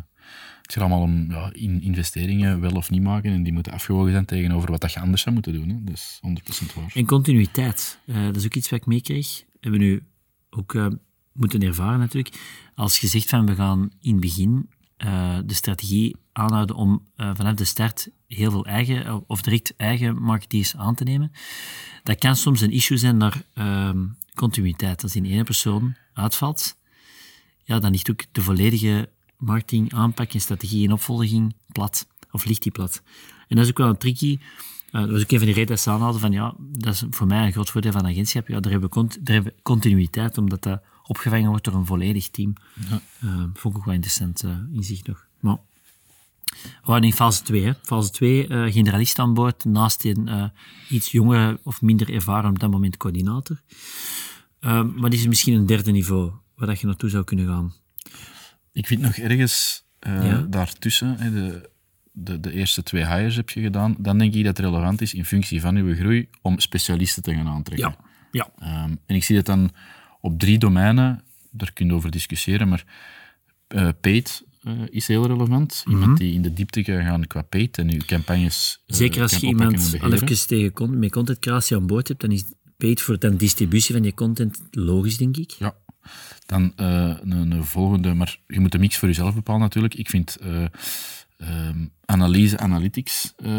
het 0.63 0.73
gaat 0.73 0.83
allemaal 0.83 1.03
om 1.03 1.31
ja, 1.31 1.53
in 1.53 1.81
investeringen 1.83 2.61
wel 2.61 2.73
of 2.73 2.91
niet 2.91 3.03
maken 3.03 3.33
en 3.33 3.43
die 3.43 3.53
moeten 3.53 3.73
afgewogen 3.73 4.13
zijn 4.13 4.25
tegenover 4.25 4.71
wat 4.71 4.81
dat 4.81 4.93
je 4.93 5.01
anders 5.01 5.23
zou 5.23 5.35
moeten 5.35 5.53
doen. 5.53 5.69
Hè. 5.69 5.85
Dat 5.85 5.95
is 5.95 6.21
100% 6.67 6.75
waar. 6.75 6.93
En 6.95 7.07
continuïteit, 7.07 7.99
uh, 8.07 8.25
dat 8.25 8.37
is 8.37 8.45
ook 8.45 8.55
iets 8.55 8.71
wat 8.71 8.81
ik 8.81 8.87
meekreeg. 8.87 9.45
Hebben 9.61 9.81
we 9.81 9.87
nu 9.87 10.03
ook 10.51 10.75
moeten 11.33 11.63
ervaren 11.63 11.99
natuurlijk. 11.99 12.37
Als 12.75 12.99
je 12.99 13.07
zegt 13.07 13.29
van 13.29 13.47
we 13.47 13.55
gaan 13.55 13.91
in 14.01 14.13
het 14.13 14.21
begin 14.21 14.69
uh, 15.05 15.39
de 15.45 15.55
strategie 15.55 16.17
aanhouden 16.33 16.77
om 16.77 17.03
vanaf 17.17 17.55
de 17.55 17.65
start 17.65 18.09
heel 18.27 18.51
veel 18.51 18.67
eigen 18.67 19.25
of 19.27 19.43
direct 19.43 19.77
eigen 19.77 20.23
marketeers 20.23 20.77
aan 20.77 20.95
te 20.95 21.05
nemen, 21.05 21.33
dat 22.03 22.19
kan 22.19 22.37
soms 22.37 22.61
een 22.61 22.71
issue 22.71 22.99
zijn 22.99 23.17
naar 23.17 23.43
ehm, 23.55 24.07
continuïteit. 24.35 25.03
Als 25.03 25.17
in 25.17 25.25
één 25.25 25.45
persoon 25.45 25.95
uitvalt, 26.13 26.77
ja, 27.65 27.79
dan 27.79 27.91
ligt 27.91 28.11
ook 28.11 28.25
de 28.33 28.43
volledige 28.43 29.09
marketing, 29.37 29.95
aanpak 29.95 30.33
en 30.33 30.41
strategie 30.41 30.87
en 30.87 30.93
opvolging 30.93 31.55
plat. 31.73 32.07
Of 32.31 32.45
ligt 32.45 32.63
die 32.63 32.73
plat. 32.73 33.03
En 33.49 33.57
dat 33.57 33.65
is 33.65 33.71
ook 33.71 33.79
wel 33.79 33.89
een 33.89 33.97
tricky. 33.97 34.39
Uh, 34.93 35.01
dat 35.01 35.11
was 35.11 35.23
ook 35.23 35.31
een 35.31 35.39
van 35.39 35.47
die 35.47 35.55
redenen 35.55 36.01
dat 36.01 36.21
van 36.21 36.33
ja, 36.33 36.55
dat 36.59 36.95
is 36.95 37.05
voor 37.11 37.27
mij 37.27 37.47
een 37.47 37.53
groot 37.53 37.71
voordeel 37.71 37.93
van 37.93 38.07
agentschap. 38.07 38.49
Ja, 38.49 38.61
daar 38.61 38.73
hebben 38.73 38.91
we, 38.91 39.07
daar 39.21 39.35
hebben 39.35 39.53
we 39.53 39.63
continuïteit, 39.63 40.39
omdat 40.39 40.63
dat 40.63 40.83
opgevangen 41.11 41.49
wordt 41.49 41.65
door 41.65 41.75
een 41.75 41.87
volledig 41.87 42.29
team. 42.29 42.53
Ja. 42.89 43.01
Uh, 43.25 43.35
vond 43.55 43.75
ik 43.75 43.81
ook 43.81 43.85
wel 43.85 43.95
interessant 43.95 44.45
uh, 44.45 44.57
inzicht 44.73 45.07
nog. 45.07 45.27
Maar 45.41 45.59
we 46.63 46.85
waren 46.85 47.05
in 47.05 47.13
fase 47.13 47.43
2. 47.43 47.65
Hè. 47.65 47.73
Fase 47.83 48.11
2, 48.11 48.49
uh, 48.49 48.73
generalist 48.73 49.19
aan 49.19 49.35
boord, 49.35 49.65
naast 49.65 50.05
een 50.05 50.53
iets 50.89 51.11
jongere 51.11 51.61
of 51.63 51.83
minder 51.83 52.13
ervaren 52.13 52.51
op 52.51 52.59
dat 52.59 52.71
moment 52.71 52.97
coördinator. 52.97 53.61
maar 54.61 55.11
dit 55.11 55.21
is 55.21 55.27
misschien 55.27 55.55
een 55.55 55.67
derde 55.67 55.91
niveau 55.91 56.33
waar 56.55 56.67
dat 56.67 56.81
je 56.81 56.87
naartoe 56.87 57.11
zou 57.11 57.25
kunnen 57.25 57.47
gaan. 57.47 57.75
Ik 58.73 58.87
vind 58.87 59.01
nog 59.01 59.17
ergens 59.17 59.85
daartussen, 60.49 61.17
hè, 61.19 61.33
de, 61.33 61.71
de, 62.13 62.41
de, 62.41 62.53
eerste 62.53 62.83
twee 62.83 63.07
hires 63.07 63.37
heb 63.37 63.51
je 63.51 63.61
gedaan, 63.61 63.95
dan 63.99 64.19
denk 64.19 64.35
ik 64.35 64.45
dat 64.45 64.57
het 64.57 64.67
relevant 64.67 65.01
is 65.01 65.15
in 65.15 65.25
functie 65.25 65.61
van 65.61 65.77
uw 65.77 65.95
groei 65.95 66.29
om 66.43 66.59
specialisten 66.59 67.23
te 67.23 67.35
gaan 67.35 67.49
aantrekken. 67.49 67.97
Ja. 68.33 68.51
ja. 68.59 68.85
Um, 68.85 68.99
en 69.07 69.15
ik 69.15 69.25
zie 69.25 69.37
dat 69.37 69.47
dan 69.47 69.71
op 70.21 70.39
drie 70.39 70.59
domeinen, 70.59 71.25
daar 71.51 71.73
kun 71.73 71.87
je 71.87 71.93
over 71.93 72.11
discussiëren, 72.11 72.69
maar 72.69 72.85
uh, 73.69 73.89
paid 74.01 74.45
uh, 74.63 74.73
is 74.91 75.07
heel 75.07 75.27
relevant. 75.27 75.83
Iemand 75.87 76.05
mm 76.05 76.11
-hmm. 76.11 76.19
die 76.19 76.35
in 76.35 76.43
de 76.43 76.53
diepte 76.53 76.83
kan 76.83 77.03
gaan 77.03 77.27
qua 77.27 77.43
paid 77.43 77.79
en 77.79 77.91
uw 77.91 78.01
campagnes 78.07 78.83
Zeker 78.87 79.23
als 79.23 79.37
je 79.37 79.47
iemand 79.47 79.97
al 80.01 80.13
even 80.13 80.47
tegen 80.47 80.99
met 80.99 81.11
content 81.11 81.39
creatie 81.39 81.77
aan 81.77 81.87
boord 81.87 82.09
hebt, 82.09 82.21
dan 82.21 82.33
is 82.33 82.45
paid 82.77 83.01
voor 83.01 83.19
de 83.19 83.37
distributie 83.37 83.95
van 83.95 84.05
je 84.05 84.15
content 84.15 84.61
logisch, 84.71 85.17
denk 85.17 85.37
ik. 85.37 85.51
Ja. 85.51 85.75
Dan 86.47 86.73
een, 86.77 87.51
een, 87.51 87.65
volgende, 87.65 88.15
maar 88.15 88.39
je 88.47 88.61
moet 88.61 88.73
de 88.73 88.79
mix 88.79 88.97
voor 88.97 89.09
jezelf 89.09 89.35
bepalen 89.35 89.61
natuurlijk. 89.61 89.95
Ik 89.95 90.09
vind 90.09 90.39
um, 91.43 91.91
analyse, 92.05 92.59
analytics, 92.59 93.35
uh, 93.39 93.51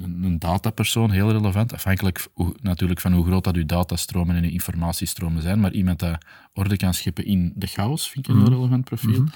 een, 0.00 0.36
datapersoon 0.38 1.10
heel 1.10 1.30
relevant. 1.30 1.72
Afhankelijk 1.72 2.28
hoe, 2.32 2.54
natuurlijk 2.62 3.00
van 3.00 3.12
hoe 3.12 3.24
groot 3.24 3.44
dat 3.44 3.56
uw 3.56 3.66
datastromen 3.66 4.36
en 4.36 4.44
uw 4.44 4.50
informatiestromen 4.50 5.42
zijn. 5.42 5.60
Maar 5.60 5.72
iemand 5.72 5.98
dat 5.98 6.24
orde 6.52 6.76
kan 6.76 6.94
scheppen 6.94 7.24
in 7.24 7.52
de 7.54 7.66
chaos, 7.66 8.10
vind 8.10 8.28
ik 8.28 8.34
een 8.34 8.40
heel 8.40 8.50
mhm. 8.50 8.56
relevant 8.56 8.84
profiel. 8.84 9.10
Mm 9.10 9.16
-hmm. 9.16 9.30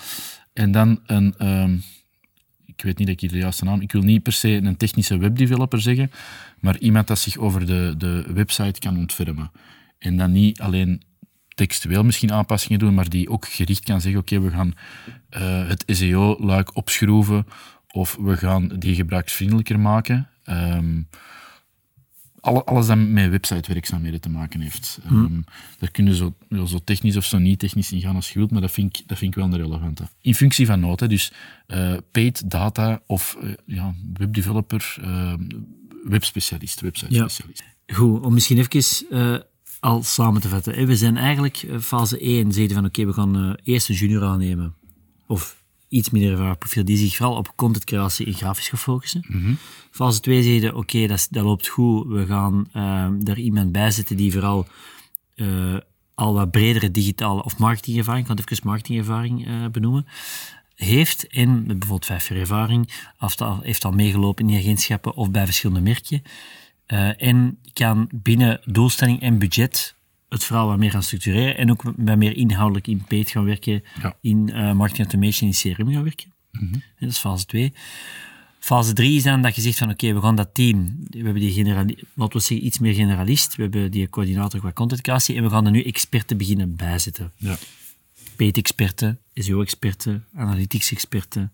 En 0.52 0.72
dan 0.72 1.00
een... 1.06 1.34
Um, 1.38 1.82
ik 2.66 2.86
weet 2.86 2.98
niet 2.98 3.06
dat 3.06 3.16
ik 3.16 3.20
hier 3.20 3.30
de 3.30 3.44
juiste 3.44 3.64
naam... 3.64 3.80
Ik 3.80 3.92
wil 3.92 4.02
niet 4.02 4.22
per 4.22 4.32
se 4.32 4.48
een 4.48 4.76
technische 4.76 5.18
webdeveloper 5.18 5.80
zeggen, 5.80 6.10
maar 6.60 6.78
iemand 6.78 7.06
dat 7.06 7.18
zich 7.18 7.36
over 7.36 7.66
de, 7.66 7.94
de 7.98 8.24
website 8.34 8.80
kan 8.80 8.96
ontfermen. 8.96 9.50
En 9.98 10.16
dan 10.16 10.32
niet 10.32 10.60
alleen 10.60 11.02
textueel 11.66 12.04
misschien 12.04 12.32
aanpassingen 12.32 12.78
doen, 12.78 12.94
maar 12.94 13.08
die 13.08 13.30
ook 13.30 13.48
gericht 13.48 13.84
kan 13.84 14.00
zeggen, 14.00 14.20
oké, 14.20 14.40
we 14.40 14.50
gaan 14.50 14.74
uh, 15.30 15.68
het 15.68 15.84
SEO-luik 15.86 16.76
opschroeven 16.76 17.46
of 17.90 18.16
we 18.20 18.36
gaan 18.36 18.68
die 18.68 18.94
gebruiksvriendelijker 18.94 19.80
maken. 19.80 20.28
Um, 20.48 21.08
alles 22.40 22.86
dat 22.86 22.96
met 22.96 23.30
websitewerkzaamheden 23.30 24.20
te 24.20 24.28
maken 24.28 24.60
heeft. 24.60 24.98
Hmm. 25.06 25.24
Um, 25.24 25.44
daar 25.78 25.90
kunnen 25.90 26.14
zo, 26.14 26.34
zo 26.66 26.78
technisch 26.84 27.16
of 27.16 27.24
zo 27.24 27.38
niet 27.38 27.58
technisch 27.58 27.92
in 27.92 28.00
gaan 28.00 28.14
als 28.14 28.32
je 28.32 28.38
wilt, 28.38 28.50
maar 28.50 28.60
dat 28.60 28.70
vind 28.70 28.98
ik, 28.98 29.08
dat 29.08 29.18
vind 29.18 29.30
ik 29.30 29.42
wel 29.42 29.52
een 29.52 29.56
relevante. 29.56 30.08
In 30.20 30.34
functie 30.34 30.66
van 30.66 30.80
noten, 30.80 31.08
dus 31.08 31.32
uh, 31.68 31.96
paid 32.12 32.50
data 32.50 33.02
of 33.06 33.36
uh, 33.42 33.52
ja, 33.66 33.94
webdeveloper, 34.12 34.96
uh, 35.00 35.34
webspecialist, 36.04 36.80
website 36.80 37.14
specialist. 37.14 37.62
Ja. 37.86 37.94
Goed, 37.94 38.24
om 38.24 38.34
misschien 38.34 38.58
even 38.58 39.48
al 39.80 40.02
samen 40.02 40.40
te 40.40 40.48
vatten. 40.48 40.86
We 40.86 40.96
zijn 40.96 41.16
eigenlijk 41.16 41.56
eh, 41.56 41.78
fase 41.78 42.18
1, 42.18 42.52
zeiden 42.52 42.76
van 42.76 42.84
oké, 42.84 43.04
we 43.04 43.12
gaan 43.12 43.36
uh, 43.36 43.52
eerst 43.62 43.88
een 43.88 43.94
junior 43.94 44.24
aannemen. 44.24 44.74
Of 45.26 45.62
iets 45.88 46.10
minder 46.10 46.30
ervaren 46.30 46.58
profiel, 46.58 46.84
die 46.84 46.96
zich 46.96 47.16
vooral 47.16 47.36
op 47.36 47.56
contentcreatie 47.56 48.26
en 48.26 48.34
grafisch 48.34 48.68
gaan 48.68 48.78
focussen. 48.78 49.24
Mm 49.28 49.58
Fase 49.90 50.20
2 50.20 50.42
zeiden 50.42 50.76
oké, 50.76 51.06
dat, 51.06 51.28
dat, 51.30 51.44
loopt 51.44 51.68
goed, 51.68 52.06
we 52.06 52.26
gaan 52.26 52.68
uh, 52.76 53.28
er 53.28 53.38
iemand 53.38 53.72
bij 53.72 53.90
zetten 53.90 54.16
die 54.16 54.32
vooral 54.32 54.66
uh, 55.36 55.76
al 56.14 56.34
wat 56.34 56.50
bredere 56.50 56.90
digitale 56.90 57.44
of 57.44 57.58
marketingervaring, 57.58 58.22
ik 58.22 58.28
kan 58.28 58.36
het 58.36 58.50
even 58.50 58.66
marketingervaring 58.66 59.48
uh, 59.48 59.66
benoemen, 59.68 60.06
heeft 60.74 61.26
en 61.26 61.66
bijvoorbeeld 61.66 62.06
vijf 62.06 62.28
jaar 62.28 62.38
ervaring, 62.38 62.90
heeft 63.18 63.40
al, 63.40 63.60
heeft 63.62 63.84
al 63.84 63.92
meegelopen 63.92 64.44
in 64.44 64.50
die 64.50 64.60
agentschappen 64.60 65.14
of 65.14 65.30
bij 65.30 65.44
verschillende 65.44 65.80
merken. 65.80 66.22
Uh, 66.92 67.22
en 67.22 67.58
kan 67.72 68.08
binnen 68.12 68.60
doelstelling 68.64 69.20
en 69.20 69.38
budget 69.38 69.94
het 70.28 70.44
verhaal 70.44 70.66
wat 70.66 70.78
meer 70.78 70.90
gaan 70.90 71.02
structureren 71.02 71.56
en 71.56 71.70
ook 71.70 71.82
wat 71.82 72.16
meer 72.16 72.36
inhoudelijk 72.36 72.86
in 72.86 73.04
paid 73.08 73.30
gaan 73.30 73.44
werken, 73.44 73.82
in 74.20 74.48
uh, 74.48 74.72
marketing 74.72 75.08
automation, 75.08 75.50
in 75.50 75.74
CRM 75.74 75.92
gaan 75.92 76.02
werken. 76.02 76.32
Mm 76.52 76.60
-hmm. 76.60 76.82
Dat 76.98 77.08
is 77.08 77.18
fase 77.18 77.46
2. 77.46 77.72
Fase 78.58 78.92
3 78.92 79.16
is 79.16 79.22
dan 79.22 79.42
dat 79.42 79.54
je 79.54 79.60
zegt 79.60 79.78
van 79.78 79.90
oké, 79.90 80.04
okay, 80.04 80.16
we 80.16 80.22
gaan 80.26 80.34
dat 80.34 80.54
team, 80.54 80.96
we 81.10 81.16
hebben 81.18 81.42
die 81.42 81.52
generalist, 81.52 82.02
laten 82.14 82.38
we 82.38 82.42
zeggen 82.44 82.66
iets 82.66 82.78
meer 82.78 82.94
generalist, 82.94 83.56
we 83.56 83.62
hebben 83.62 83.90
die 83.90 84.08
coördinator 84.08 84.60
qua 84.60 84.72
content 84.72 85.00
creatie 85.00 85.36
en 85.36 85.42
we 85.42 85.50
gaan 85.50 85.64
er 85.64 85.70
nu 85.70 85.82
experten 85.82 86.36
beginnen 86.36 86.76
bijzetten. 86.76 87.32
Ja. 87.36 87.56
Paid-experten, 88.36 89.18
SEO-experten, 89.34 90.24
analytics-experten, 90.34 91.52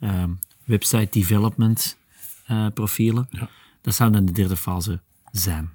um, 0.00 0.38
website 0.64 1.08
development 1.10 1.96
uh, 2.50 2.66
profielen. 2.74 3.28
Ja. 3.30 3.50
Dat 3.88 3.96
zou 3.96 4.10
dan 4.10 4.24
de 4.24 4.32
derde 4.32 4.56
fase 4.56 5.00
zijn. 5.30 5.70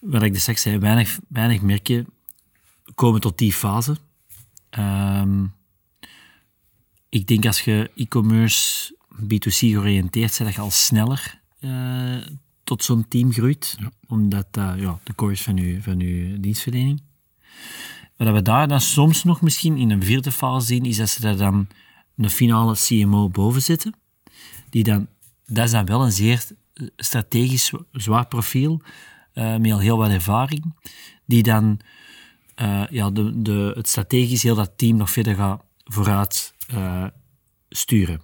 Wat 0.00 0.22
ik 0.22 0.32
de 0.32 0.38
seks 0.38 0.62
zei, 0.62 0.78
weinig, 0.78 1.18
weinig 1.28 1.60
merken 1.60 2.06
komen 2.94 3.20
tot 3.20 3.38
die 3.38 3.52
fase. 3.52 3.96
Um, 4.78 5.54
ik 7.08 7.26
denk 7.26 7.46
als 7.46 7.60
je 7.60 7.90
e-commerce 7.96 8.94
B2C 9.22 9.58
georiënteerd 9.58 10.36
bent, 10.36 10.44
dat 10.44 10.54
je 10.54 10.60
al 10.60 10.70
sneller 10.70 11.40
uh, 11.60 12.26
tot 12.64 12.84
zo'n 12.84 13.08
team 13.08 13.32
groeit. 13.32 13.76
Ja. 13.78 13.90
Omdat 14.06 14.46
dat 14.50 14.78
ja, 14.78 15.00
de 15.02 15.14
core 15.14 15.32
is 15.32 15.42
van 15.42 15.56
je, 15.56 15.82
van 15.82 16.00
uw 16.00 16.40
dienstverlening. 16.40 17.02
Wat 18.16 18.32
we 18.32 18.42
daar 18.42 18.68
dan 18.68 18.80
soms 18.80 19.24
nog 19.24 19.40
misschien 19.40 19.76
in 19.76 19.90
een 19.90 20.02
vierde 20.02 20.32
fase 20.32 20.66
zien, 20.66 20.84
is 20.84 20.96
dat 20.96 21.08
ze 21.08 21.20
daar 21.20 21.36
dan 21.36 21.68
een 22.16 22.30
finale 22.30 22.74
CMO 22.74 23.28
boven 23.28 23.62
zitten. 23.62 23.94
Die 24.70 24.84
dan 24.84 25.08
dat 25.46 25.64
is 25.64 25.70
dan 25.70 25.84
wel 25.84 26.04
een 26.04 26.12
zeer 26.12 26.44
strategisch 26.96 27.72
zwaar 27.92 28.26
profiel, 28.26 28.82
uh, 29.34 29.56
met 29.56 29.72
al 29.72 29.78
heel 29.78 29.96
wat 29.96 30.10
ervaring, 30.10 30.74
die 31.24 31.42
dan 31.42 31.80
uh, 32.56 32.84
ja, 32.90 33.10
de, 33.10 33.42
de, 33.42 33.72
het 33.74 33.88
strategisch 33.88 34.42
heel 34.42 34.54
dat 34.54 34.72
team 34.76 34.96
nog 34.96 35.10
verder 35.10 35.34
gaat 35.34 35.62
vooruit 35.84 36.54
uh, 36.74 37.06
sturen. 37.68 38.20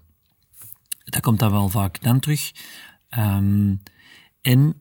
Dat 1.04 1.22
komt 1.22 1.38
dan 1.38 1.50
wel 1.50 1.68
vaak 1.68 2.02
dan 2.02 2.20
terug. 2.20 2.52
Um, 3.18 3.82
en 4.40 4.74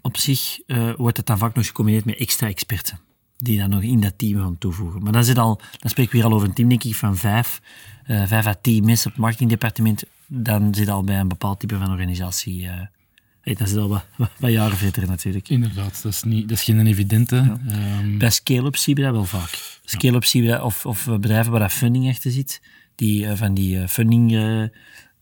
op 0.00 0.16
zich 0.16 0.58
wordt 0.96 1.16
het 1.16 1.26
dan 1.26 1.38
vaak 1.38 1.54
nog 1.54 1.66
gecombineerd 1.66 2.04
met 2.04 2.16
extra 2.16 2.48
experten, 2.48 3.00
die 3.36 3.58
dan 3.58 3.70
nog 3.70 3.82
in 3.82 4.00
dat 4.00 4.18
team 4.18 4.40
gaan 4.40 4.58
toevoegen. 4.58 5.02
Maar 5.02 5.12
dan, 5.12 5.24
zit 5.24 5.38
al, 5.38 5.60
dan 5.78 5.90
spreek 5.90 6.06
ik 6.06 6.12
weer 6.12 6.24
al 6.24 6.32
over 6.32 6.48
een 6.48 6.54
team, 6.54 6.68
denk 6.68 6.84
ik, 6.84 6.94
van 6.94 7.16
vijf, 7.16 7.60
vijf 8.04 8.46
à 8.46 8.54
tien 8.54 8.84
mensen 8.84 9.06
op 9.06 9.12
het 9.12 9.22
marketingdepartement 9.22 10.02
dan 10.34 10.74
zit 10.74 10.88
al 10.88 11.04
bij 11.04 11.20
een 11.20 11.28
bepaald 11.28 11.60
type 11.60 11.78
van 11.78 11.90
organisatie. 11.90 12.62
Uh, 12.62 12.70
hey, 13.40 13.54
dat 13.54 13.68
zit 13.68 13.78
al 13.78 13.88
wat, 13.88 14.04
wat, 14.38 14.50
jaren 14.50 14.76
verder 14.76 15.06
natuurlijk. 15.06 15.48
Inderdaad, 15.48 16.02
dat 16.02 16.12
is, 16.12 16.22
niet, 16.22 16.48
dat 16.48 16.58
is 16.58 16.64
geen 16.64 16.86
evidente. 16.86 17.36
Ja. 17.36 17.98
Um... 17.98 18.18
Bij 18.18 18.30
scale-up 18.30 18.76
zien 18.76 18.94
we 18.94 19.02
dat 19.02 19.12
wel 19.12 19.24
vaak. 19.24 19.80
Scale-up 19.84 20.24
zien 20.24 20.42
we 20.42 20.48
dat, 20.48 20.62
of, 20.62 20.86
of 20.86 21.06
bedrijven 21.06 21.50
waar 21.52 21.60
dat 21.60 21.72
funding 21.72 22.08
achter 22.08 22.30
zit, 22.30 22.62
die 22.94 23.24
uh, 23.24 23.32
van 23.34 23.54
die 23.54 23.76
uh, 23.76 23.86
funding 23.86 24.32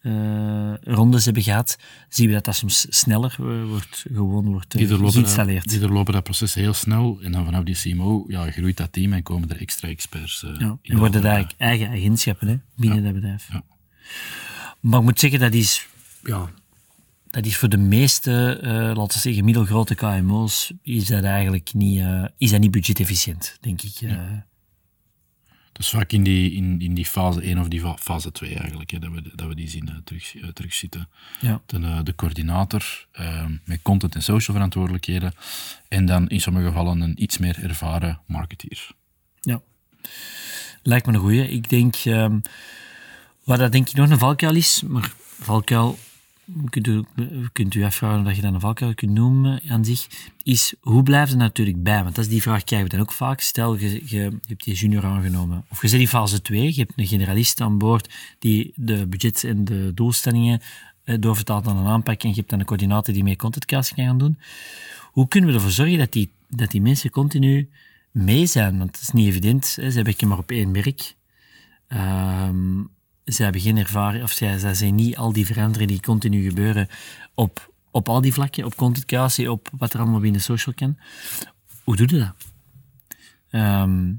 eh, 0.00 0.74
rondes 0.82 1.24
hebben 1.24 1.42
gehad, 1.42 1.78
zien 2.08 2.26
we 2.26 2.32
dat 2.32 2.44
dat 2.44 2.56
soms 2.56 2.86
sneller 2.88 3.36
eh, 3.38 3.64
wordt, 3.64 4.04
gewoon 4.12 4.44
wordt 4.44 4.74
uh, 4.74 4.80
Die 4.80 4.88
doorlopen, 4.88 5.14
dat, 5.14 5.14
geïnstalleerd. 5.14 5.68
die 5.68 5.78
doorlopen 5.78 6.12
dat 6.12 6.22
proces 6.22 6.54
heel 6.54 6.72
snel 6.72 7.18
en 7.22 7.32
dan 7.32 7.44
vanaf 7.44 7.64
die 7.64 7.74
CMO 7.74 8.24
ja, 8.28 8.50
groeit 8.50 8.76
dat 8.76 8.92
team 8.92 9.12
en 9.12 9.22
komen 9.22 9.48
er 9.48 9.60
extra 9.60 9.88
experts 9.88 10.42
eh, 10.42 10.50
Ja, 10.58 10.78
in 10.82 10.92
en 10.92 10.98
worden 10.98 11.22
daar 11.22 11.54
eigen 11.56 11.88
agentschappen 11.88 12.48
hè, 12.48 12.58
binnen 12.76 13.02
dat 13.02 13.12
bedrijf. 13.12 13.48
Ja. 13.52 13.64
Maar 14.80 14.98
ik 14.98 15.04
moet 15.04 15.20
zeggen, 15.20 15.40
dat 15.40 15.54
is, 15.54 15.86
ja, 16.22 16.50
dat 17.26 17.46
is 17.46 17.56
voor 17.56 17.68
de 17.68 17.76
meeste, 17.78 18.58
eh, 18.62 18.72
laten 18.72 19.12
we 19.14 19.18
zeggen, 19.18 19.44
middelgrote 19.44 19.94
KMO's, 19.94 20.72
is 20.82 21.06
dat 21.06 21.24
eigenlijk 21.24 21.74
niet, 21.74 21.98
eh, 22.00 22.24
is 22.38 22.50
dat 22.50 22.60
niet 22.60 22.70
budgetefficiënt, 22.70 23.56
denk 23.60 23.82
ik. 23.82 23.94
eh. 24.00 24.30
Dat 25.72 25.82
is 25.88 25.90
vaak 25.90 26.12
in 26.12 26.22
die, 26.22 26.52
in, 26.52 26.80
in 26.80 26.94
die 26.94 27.06
fase 27.06 27.42
1 27.42 27.58
of 27.58 27.68
die 27.68 27.80
fa- 27.80 27.96
fase 27.96 28.32
2 28.32 28.54
eigenlijk, 28.56 28.90
hè, 28.90 28.98
dat, 28.98 29.10
we, 29.12 29.30
dat 29.34 29.48
we 29.48 29.54
die 29.54 29.68
zien 29.68 30.00
terug, 30.04 30.34
terugzitten. 30.52 31.08
ja. 31.40 31.62
De, 31.66 32.00
de 32.02 32.14
coördinator 32.14 33.06
met 33.64 33.82
content 33.82 34.14
en 34.14 34.22
social 34.22 34.56
verantwoordelijkheden 34.56 35.32
en 35.88 36.06
dan 36.06 36.28
in 36.28 36.40
sommige 36.40 36.66
gevallen 36.66 37.00
een 37.00 37.22
iets 37.22 37.38
meer 37.38 37.62
ervaren 37.62 38.20
marketeer. 38.26 38.88
Ja. 39.40 39.62
Lijkt 40.82 41.06
me 41.06 41.12
een 41.12 41.18
goeie. 41.20 41.48
Ik 41.48 41.68
denk, 41.68 41.94
ehm 41.94 42.38
wat 43.50 43.58
dat 43.58 43.72
denk 43.72 43.88
ik 43.88 43.94
nog 43.94 44.10
een 44.10 44.18
valkuil 44.18 44.54
is, 44.54 44.82
maar 44.86 45.12
valkuil, 45.40 45.98
kunt 46.68 46.86
u, 46.86 47.04
kunt 47.52 47.74
u 47.74 47.84
afvragen 47.84 48.26
of 48.26 48.34
je 48.34 48.42
dat 48.42 48.54
een 48.54 48.60
valkuil 48.60 48.94
kunt 48.94 49.12
noemen 49.12 49.60
aan 49.68 49.84
zich, 49.84 50.06
is 50.42 50.74
hoe 50.80 51.02
blijft 51.02 51.32
er 51.32 51.38
natuurlijk 51.38 51.82
bij? 51.82 52.02
Want 52.02 52.14
dat 52.14 52.24
is 52.24 52.30
die 52.30 52.42
vraag 52.42 52.64
krijgen 52.64 52.88
we 52.88 52.96
dan 52.96 53.04
ook 53.04 53.12
vaak. 53.12 53.40
Stel, 53.40 53.76
je, 53.76 53.92
je, 53.92 54.00
je 54.06 54.38
hebt 54.46 54.78
junior 54.78 55.04
aangenomen, 55.04 55.64
of 55.68 55.82
je 55.82 55.88
zit 55.88 56.00
in 56.00 56.08
fase 56.08 56.42
2, 56.42 56.62
je 56.62 56.80
hebt 56.80 56.92
een 56.96 57.06
generalist 57.06 57.60
aan 57.60 57.78
boord 57.78 58.14
die 58.38 58.72
de 58.76 59.06
budget 59.06 59.44
en 59.44 59.64
de 59.64 59.90
doelstellingen 59.94 60.60
eh, 61.04 61.16
doorvertaalt 61.20 61.66
aan 61.66 61.76
een 61.76 61.86
aanpak 61.86 62.22
en 62.22 62.28
je 62.28 62.34
hebt 62.34 62.50
dan 62.50 62.60
een 62.60 62.66
coördinator 62.66 63.14
die 63.14 63.22
mee 63.22 63.36
contentcasting 63.36 63.96
kan 63.96 64.06
gaan 64.06 64.18
doen. 64.18 64.38
Hoe 65.12 65.28
kunnen 65.28 65.50
we 65.50 65.56
ervoor 65.56 65.70
zorgen 65.70 65.98
dat 65.98 66.12
die, 66.12 66.32
dat 66.48 66.70
die 66.70 66.82
mensen 66.82 67.10
continu 67.10 67.70
mee 68.10 68.46
zijn? 68.46 68.78
Want 68.78 68.90
het 68.90 69.00
is 69.00 69.10
niet 69.10 69.28
evident. 69.28 69.76
Hè. 69.80 69.90
Ze 69.90 70.02
werken 70.02 70.28
maar 70.28 70.38
op 70.38 70.50
één 70.50 70.70
merk. 70.70 71.14
Ehm, 71.88 72.82
ze 73.32 73.42
hebben 73.42 73.60
geen 73.60 73.76
ervaring, 73.76 74.22
of 74.22 74.30
zij, 74.32 74.58
zij 74.58 74.74
zijn 74.74 74.94
niet 74.94 75.16
al 75.16 75.32
die 75.32 75.46
veranderingen 75.46 75.92
die 75.94 76.00
continu 76.02 76.42
gebeuren 76.48 76.88
op, 77.34 77.72
op 77.90 78.08
al 78.08 78.20
die 78.20 78.32
vlakken, 78.32 78.64
op 78.64 78.76
content 78.76 79.04
creatie, 79.04 79.50
op 79.50 79.68
wat 79.78 79.92
er 79.92 80.00
allemaal 80.00 80.20
binnen 80.20 80.40
social 80.40 80.74
kan. 80.74 80.98
Hoe 81.84 81.96
doe 81.96 82.08
je 82.08 82.18
dat? 82.18 82.34
Ehm, 83.50 84.12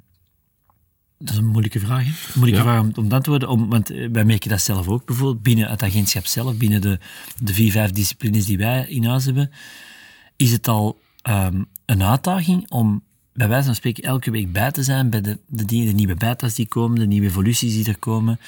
dat 1.18 1.30
is 1.30 1.38
een 1.38 1.46
moeilijke 1.48 1.80
vraag. 1.80 2.04
Hè? 2.04 2.10
Een 2.10 2.40
moeilijke 2.40 2.66
Ja. 2.66 2.72
vraag 2.72 2.82
om, 2.82 2.92
om 2.96 3.10
te 3.10 3.16
antwoorden. 3.16 3.50
Om, 3.50 3.70
want 3.70 3.90
eh, 3.90 4.10
wij 4.12 4.26
merken 4.26 4.50
dat 4.50 4.62
zelf 4.62 4.88
ook, 4.88 5.06
bijvoorbeeld 5.06 5.42
binnen 5.44 5.70
het 5.70 5.84
agentschap 5.84 6.26
zelf, 6.26 6.58
binnen 6.58 6.82
de, 6.82 7.00
de 7.40 7.54
vier, 7.54 7.72
vijf 7.72 7.92
disciplines 7.92 8.46
die 8.46 8.58
wij 8.58 8.86
in 8.88 9.06
huis 9.06 9.26
hebben, 9.26 9.52
is 10.36 10.52
het 10.52 10.68
al 10.68 11.00
ehm, 11.22 11.64
een 11.86 12.04
uitdaging 12.04 12.70
om 12.70 13.04
bij 13.34 13.48
wijze 13.48 13.66
van 13.66 13.76
spreken 13.76 14.04
elke 14.04 14.32
week 14.32 14.52
bij 14.52 14.72
te 14.72 14.84
zijn 14.84 15.10
bij 15.10 15.22
de, 15.22 15.40
de, 15.46 15.66
dingen, 15.66 15.86
de 15.86 15.94
nieuwe 15.94 16.16
beta's 16.16 16.54
die 16.54 16.68
komen, 16.68 17.00
de 17.00 17.06
nieuwe 17.06 17.28
evoluties 17.28 17.74
die 17.74 17.88
er 17.88 17.98
komen, 17.98 18.40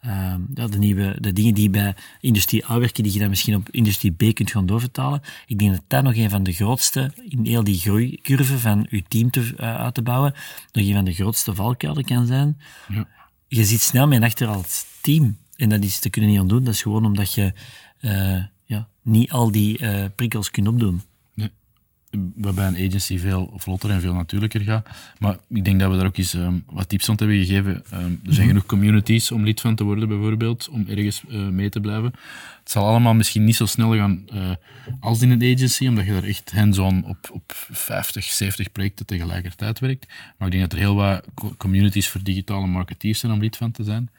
ehm, 0.00 0.40
de, 0.48 0.78
nieuwe, 0.78 1.16
de 1.20 1.32
dingen 1.32 1.54
die 1.54 1.70
bij 1.70 1.94
industrie 2.20 2.70
A 2.70 2.78
werken, 2.78 3.02
die 3.02 3.12
je 3.12 3.18
dan 3.18 3.28
misschien 3.28 3.54
op 3.54 3.68
industrie 3.70 4.12
B 4.12 4.34
kunt 4.34 4.50
gaan 4.50 4.66
doorvertalen. 4.66 5.22
Ik 5.46 5.58
denk 5.58 5.70
dat 5.72 5.82
dat 5.86 6.02
nog 6.02 6.14
een 6.14 6.30
van 6.30 6.42
de 6.42 6.52
grootste, 6.52 7.12
in 7.28 7.46
heel 7.46 7.64
die 7.64 7.78
groeicurve 7.78 8.58
van 8.58 8.86
je 8.90 9.02
team 9.08 9.30
te, 9.30 9.52
eh, 9.56 9.76
uit 9.76 9.94
te 9.94 10.02
bouwen, 10.02 10.34
nog 10.72 10.84
een 10.84 10.94
van 10.94 11.04
de 11.04 11.12
grootste 11.12 11.54
valkuilen 11.54 12.04
kan 12.04 12.26
zijn. 12.26 12.60
Ja. 12.88 13.08
Je 13.48 13.64
zit 13.64 13.80
snel 13.80 14.06
mee 14.06 14.20
achter 14.20 14.46
als 14.46 14.84
team. 15.00 15.36
En 15.56 15.68
dat 15.68 15.84
is 15.84 15.98
te 15.98 16.10
kunnen 16.10 16.30
niet 16.30 16.40
ontdoen. 16.40 16.64
Dat 16.64 16.74
is 16.74 16.82
gewoon 16.82 17.04
omdat 17.04 17.32
je 17.32 17.52
eh, 18.00 18.44
ja, 18.64 18.88
niet 19.02 19.30
al 19.30 19.50
die 19.50 19.78
eh, 19.78 20.04
prikkels 20.14 20.50
kunt 20.50 20.68
opdoen. 20.68 21.02
Waarbij 22.34 22.66
een 22.66 22.86
agency 22.88 23.18
veel 23.18 23.52
vlotter 23.56 23.90
en 23.90 24.00
veel 24.00 24.14
natuurlijker 24.14 24.60
gaat. 24.60 24.88
Maar 25.18 25.36
ik 25.48 25.64
denk 25.64 25.80
dat 25.80 25.90
we 25.90 25.96
daar 25.96 26.06
ook 26.06 26.16
eens 26.16 26.34
ehm, 26.34 26.58
wat 26.66 26.88
tips 26.88 27.06
rond 27.06 27.20
hebben 27.20 27.38
gegeven. 27.44 27.82
Ehm, 27.90 28.12
er 28.26 28.34
zijn 28.34 28.46
genoeg 28.46 28.66
communities 28.66 29.30
om 29.30 29.44
lid 29.44 29.60
van 29.60 29.74
te 29.74 29.84
worden, 29.84 30.08
bijvoorbeeld, 30.08 30.68
om 30.68 30.84
ergens 30.88 31.22
eh, 31.28 31.48
mee 31.48 31.68
te 31.68 31.80
blijven. 31.80 32.12
Het 32.60 32.70
zal 32.70 32.86
allemaal 32.86 33.14
misschien 33.14 33.44
niet 33.44 33.56
zo 33.56 33.66
snel 33.66 33.96
gaan 33.96 34.22
eh, 34.28 34.50
als 35.00 35.22
in 35.22 35.30
een 35.30 35.54
agency, 35.54 35.86
omdat 35.86 36.04
je 36.06 36.12
daar 36.12 36.24
echt 36.24 36.52
hands-on 36.52 37.04
op, 37.04 37.30
op 37.32 37.52
50, 37.70 38.24
70 38.24 38.72
projecten 38.72 39.06
tegelijkertijd 39.06 39.78
werkt. 39.78 40.06
Maar 40.38 40.48
ik 40.48 40.54
denk 40.54 40.62
dat 40.70 40.72
er 40.72 40.78
heel 40.84 40.94
wat 40.94 41.24
co- 41.34 41.54
communities 41.56 42.08
voor 42.08 42.22
digitale 42.22 42.66
marketeers 42.66 43.18
zijn 43.18 43.32
om 43.32 43.40
lid 43.40 43.56
van 43.56 43.70
te 43.70 43.84
zijn. 43.84 44.10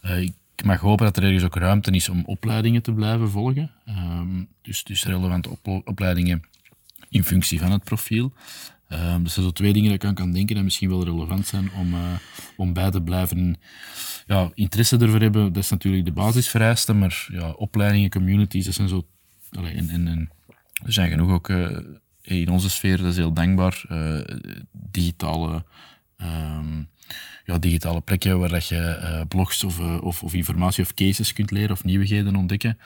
Eh, 0.00 0.20
ik 0.20 0.64
mag 0.64 0.80
hopen 0.80 1.04
dat 1.04 1.16
er 1.16 1.22
ergens 1.22 1.44
ook 1.44 1.56
ruimte 1.56 1.90
is 1.90 2.08
om 2.08 2.22
opleidingen 2.24 2.82
te 2.82 2.92
blijven 2.92 3.30
volgen. 3.30 3.70
Ehm, 3.86 4.42
dus, 4.62 4.84
dus 4.84 5.04
relevante 5.04 5.58
opleidingen 5.84 6.42
in 7.08 7.24
functie 7.24 7.58
van 7.58 7.72
het 7.72 7.84
profiel. 7.84 8.32
Ehm 8.88 9.22
dat 9.22 9.32
zijn 9.32 9.46
zo 9.46 9.52
twee 9.52 9.72
dingen 9.72 9.90
dat 9.90 10.02
ik 10.02 10.08
aan 10.08 10.14
kan 10.14 10.32
denken 10.32 10.54
dat 10.54 10.64
misschien 10.64 10.88
wel 10.88 11.04
relevant 11.04 11.46
zijn 11.46 11.70
om, 11.72 11.94
eh, 11.94 12.00
om 12.56 12.72
bij 12.72 12.90
te 12.90 13.02
blijven. 13.02 13.56
Ja, 14.26 14.50
interesse 14.54 14.98
ervoor 14.98 15.20
hebben, 15.20 15.52
dat 15.52 15.62
is 15.62 15.70
natuurlijk 15.70 16.04
de 16.04 16.12
basisvereiste, 16.12 16.92
maar 16.92 17.28
ja, 17.32 17.50
opleidingen, 17.50 18.10
communities, 18.10 18.64
dat 18.64 18.74
zijn 18.74 18.88
zo... 18.88 19.06
En, 19.50 20.30
er 20.84 20.92
zijn 20.92 21.10
genoeg 21.10 21.30
ook 21.30 21.48
eh, 21.48 21.78
in 22.22 22.48
onze 22.48 22.70
sfeer, 22.70 22.96
dat 22.96 23.06
is 23.06 23.16
heel 23.16 23.32
dankbaar, 23.32 23.84
eh, 23.88 24.36
digitale... 24.72 25.64
ehm, 26.16 26.82
ja, 27.44 27.58
digitale 27.58 28.00
plekken 28.00 28.38
waar 28.38 28.48
dat 28.48 28.68
je 28.68 29.24
blogs 29.28 29.64
of, 29.64 29.80
of, 29.80 30.22
of 30.22 30.34
informatie 30.34 30.84
of 30.84 30.94
cases 30.94 31.32
kunt 31.32 31.50
leren 31.50 31.70
of 31.70 31.84
nieuwigheden 31.84 32.36
ontdekken. 32.36 32.78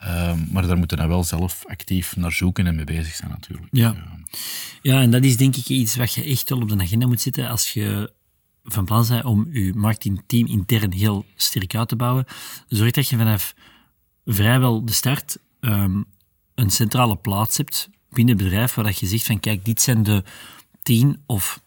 Ehm, 0.00 0.38
maar 0.50 0.66
daar 0.66 0.78
moeten 0.78 0.98
we 0.98 1.06
wel 1.06 1.24
zelf 1.24 1.64
actief 1.66 2.16
naar 2.16 2.32
zoeken 2.32 2.66
en 2.66 2.74
mee 2.74 2.84
bezig 2.84 3.14
zijn 3.14 3.30
natuurlijk. 3.30 3.68
Ja. 3.70 3.92
Ja. 3.94 4.18
Ja, 4.82 5.00
en 5.00 5.10
dat 5.10 5.24
is 5.24 5.36
denk 5.36 5.56
ik 5.56 5.68
iets 5.68 5.96
wat 5.96 6.14
je 6.14 6.24
echt 6.24 6.48
wel 6.48 6.60
op 6.60 6.68
de 6.68 6.78
agenda 6.78 7.06
moet 7.06 7.20
zetten 7.20 7.48
als 7.48 7.72
je 7.72 8.12
van 8.64 8.84
plan 8.84 9.06
bent 9.08 9.24
om 9.24 9.48
je 9.52 9.74
marketingteam 9.74 10.46
intern 10.46 10.92
heel 10.92 11.24
sterk 11.34 11.74
uit 11.74 11.88
te 11.88 11.96
bouwen. 11.96 12.24
Zorg 12.68 12.90
dat 12.90 13.08
je 13.08 13.16
vanaf 13.16 13.54
vrijwel 14.24 14.84
de 14.84 14.92
start 14.92 15.38
ehm, 15.60 16.02
een 16.54 16.70
centrale 16.70 17.16
plaats 17.16 17.56
hebt 17.56 17.88
binnen 18.10 18.34
het 18.36 18.44
bedrijf 18.44 18.74
waar 18.74 18.84
dat 18.84 18.98
je 18.98 19.06
zegt 19.06 19.26
van 19.26 19.40
kijk, 19.40 19.64
dit 19.64 19.82
zijn 19.82 20.02
de 20.02 20.24
tien 20.82 21.22
of 21.26 21.62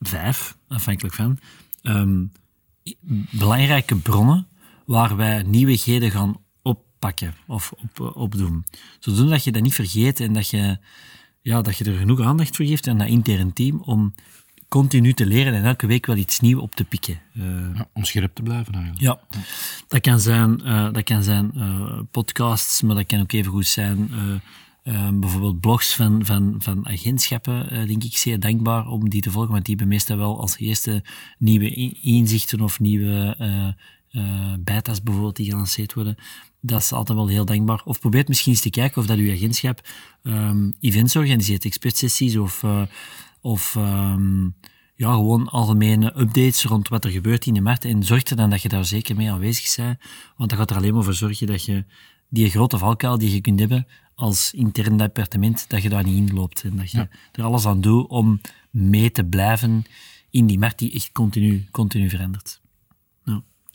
vijf, 0.00 0.56
afhankelijk 0.68 1.14
van, 1.14 1.38
ehm, 1.82 2.24
belangrijke 3.30 3.96
bronnen 3.96 4.46
waar 4.86 5.16
wij 5.16 5.42
nieuwigheden 5.42 6.10
gaan 6.10 6.36
of 7.46 7.72
op, 7.72 8.12
opdoen. 8.16 8.64
Zodoende 8.98 9.30
dat 9.30 9.44
je 9.44 9.52
dat 9.52 9.62
niet 9.62 9.74
vergeet 9.74 10.20
en 10.20 10.32
dat 10.32 10.48
je, 10.50 10.78
ja, 11.42 11.62
dat 11.62 11.76
je 11.76 11.84
er 11.84 11.98
genoeg 11.98 12.20
aandacht 12.20 12.56
voor 12.56 12.66
geeft 12.66 12.88
aan 12.88 12.98
dat 12.98 13.08
intern 13.08 13.52
team 13.52 13.80
om 13.80 14.14
continu 14.68 15.12
te 15.12 15.26
leren 15.26 15.54
en 15.54 15.64
elke 15.64 15.86
week 15.86 16.06
wel 16.06 16.16
iets 16.16 16.40
nieuws 16.40 16.60
op 16.62 16.74
te 16.74 16.84
pikken. 16.84 17.20
Eh, 17.34 17.42
Ja, 17.74 17.88
om 17.92 18.04
scherp 18.04 18.34
te 18.34 18.42
blijven 18.42 18.74
eigenlijk. 18.74 19.02
ja, 19.02 19.18
dat 19.88 20.00
kan 20.00 20.20
zijn, 20.20 20.62
eh, 20.64 20.92
dat 20.92 21.02
kan 21.02 21.22
zijn 21.22 21.50
eh, 21.54 21.98
podcasts, 22.10 22.82
maar 22.82 22.94
dat 22.96 23.06
kan 23.06 23.20
ook 23.20 23.32
even 23.32 23.52
goed 23.52 23.66
zijn 23.66 24.10
eh, 24.12 24.34
eh, 24.94 25.08
bijvoorbeeld 25.14 25.60
blogs 25.60 25.94
van, 25.94 26.24
van, 26.24 26.54
van 26.58 26.86
agentschappen, 26.88 27.70
eh, 27.70 27.86
denk 27.86 28.04
ik 28.04 28.16
zeer 28.16 28.40
dankbaar 28.40 28.86
om 28.86 29.08
die 29.08 29.20
te 29.22 29.30
volgen, 29.30 29.52
want 29.52 29.64
die 29.64 29.74
hebben 29.74 29.92
meestal 29.94 30.16
wel 30.16 30.40
als 30.40 30.58
eerste 30.58 31.02
nieuwe 31.38 31.70
in- 31.70 31.98
inzichten 32.02 32.60
of 32.60 32.80
nieuwe 32.80 33.34
eh 33.38 33.68
eh, 34.14 34.52
beta's 34.60 35.02
bijvoorbeeld 35.02 35.36
die 35.36 35.50
gelanceerd 35.50 35.94
worden. 35.94 36.16
Dat 36.66 36.80
is 36.80 36.92
altijd 36.92 37.18
wel 37.18 37.28
heel 37.28 37.44
dankbaar. 37.44 37.82
Of 37.84 38.00
probeer 38.00 38.24
misschien 38.26 38.52
eens 38.52 38.60
te 38.60 38.70
kijken 38.70 39.00
of 39.00 39.06
dat 39.06 39.18
uw 39.18 39.32
agentschap 39.32 39.80
ehm, 40.22 40.70
events 40.80 41.16
organiseert, 41.16 41.64
expertsessies 41.64 42.36
of, 42.36 42.62
eh, 42.62 42.82
of 43.40 43.76
ehm, 43.76 44.44
ja, 44.94 45.12
gewoon 45.12 45.48
algemene 45.48 46.06
updates 46.20 46.64
rond 46.64 46.88
wat 46.88 47.04
er 47.04 47.10
gebeurt 47.10 47.46
in 47.46 47.54
de 47.54 47.60
markt. 47.60 47.84
En 47.84 48.02
zorg 48.02 48.24
er 48.24 48.36
dan 48.36 48.50
dat 48.50 48.62
je 48.62 48.68
daar 48.68 48.84
zeker 48.84 49.16
mee 49.16 49.30
aanwezig 49.30 49.76
bent. 49.76 49.98
Want 50.36 50.50
dat 50.50 50.58
gaat 50.58 50.70
er 50.70 50.76
alleen 50.76 50.94
maar 50.94 51.02
voor 51.04 51.14
zorgen 51.14 51.46
dat 51.46 51.64
je 51.64 51.84
die 52.28 52.50
grote 52.50 52.78
valkuil 52.78 53.18
die 53.18 53.32
je 53.32 53.40
kunt 53.40 53.58
hebben 53.60 53.86
als 54.14 54.52
intern 54.52 54.96
departement, 54.96 55.64
dat 55.68 55.82
je 55.82 55.88
daar 55.88 56.04
niet 56.04 56.28
in 56.28 56.34
loopt. 56.36 56.62
En 56.62 56.76
dat 56.76 56.90
je 56.90 56.98
Ja. 56.98 57.08
er 57.32 57.44
alles 57.44 57.66
aan 57.66 57.80
doet 57.80 58.08
om 58.08 58.40
mee 58.70 59.10
te 59.10 59.24
blijven 59.24 59.84
in 60.30 60.46
die 60.46 60.58
markt 60.58 60.78
die 60.78 60.92
echt 60.92 61.12
continu, 61.12 61.66
continu 61.70 62.08
verandert. 62.10 62.60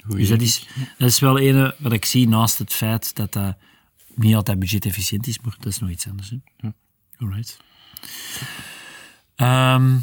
Goeie. 0.09 0.27
Dus 0.27 0.29
dat 0.29 0.41
is, 0.41 0.67
dat 0.97 1.07
is 1.09 1.19
wel 1.19 1.37
ene 1.39 1.75
wat 1.79 1.91
ik 1.93 2.05
zie 2.05 2.27
naast 2.27 2.57
het 2.57 2.73
feit 2.73 3.15
dat 3.15 3.33
dat 3.33 3.57
niet 4.15 4.35
altijd 4.35 4.59
budgetefficiënt 4.59 5.27
is, 5.27 5.39
maar 5.39 5.55
dat 5.59 5.71
is 5.71 5.79
nog 5.79 5.89
iets 5.89 6.07
anders. 6.07 6.29
Hè? 6.29 6.37
Ja. 6.57 6.73
Alright. 7.17 7.57
Ehm, 9.35 9.97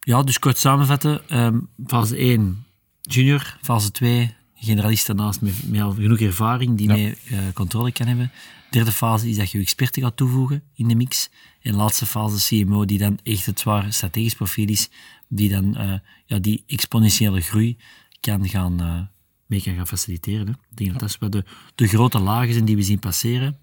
ja, 0.00 0.22
dus 0.22 0.38
kort 0.38 0.58
samenvatten. 0.58 1.28
Ehm, 1.28 1.58
fase 1.86 2.16
1, 2.16 2.64
junior. 3.02 3.56
Fase 3.62 3.90
2, 3.90 4.34
generalist 4.54 5.06
daarnaast 5.06 5.40
met, 5.40 5.68
met 5.70 5.80
al 5.80 5.92
genoeg 5.92 6.20
ervaring 6.20 6.76
die 6.76 6.88
Ja. 6.88 6.94
mee 6.94 7.14
eh, 7.30 7.38
controle 7.54 7.92
kan 7.92 8.06
hebben. 8.06 8.30
Derde 8.70 8.92
fase 8.92 9.28
is 9.28 9.36
dat 9.36 9.50
je 9.50 9.58
je 9.58 9.64
experten 9.64 10.02
gaat 10.02 10.16
toevoegen 10.16 10.62
in 10.74 10.88
de 10.88 10.94
mix. 10.94 11.30
En 11.60 11.74
laatste 11.74 12.06
fase 12.06 12.46
CMO, 12.64 12.84
die 12.84 12.98
dan 12.98 13.18
echt 13.22 13.46
het 13.46 13.60
zware 13.60 13.92
strategisch 13.92 14.34
profiel 14.34 14.68
is, 14.68 14.88
die 15.28 15.48
dan 15.48 15.76
eh, 15.76 15.92
ja, 16.26 16.38
die 16.38 16.64
exponentiële 16.66 17.40
groei 17.40 17.76
kan 18.20 18.48
gaan, 18.48 18.80
eh, 18.80 19.00
mee 19.46 19.62
kan 19.62 19.74
gaan 19.74 19.86
faciliteren. 19.86 20.46
Hè. 20.46 20.52
Ik 20.52 20.76
denk 20.76 20.90
dat 20.90 21.00
dat 21.00 21.08
is 21.08 21.18
wat 21.18 21.32
de, 21.32 21.44
de 21.74 21.86
grote 21.86 22.18
lagen 22.18 22.52
zijn 22.52 22.64
die 22.64 22.76
we 22.76 22.82
zien 22.82 22.98
passeren. 22.98 23.58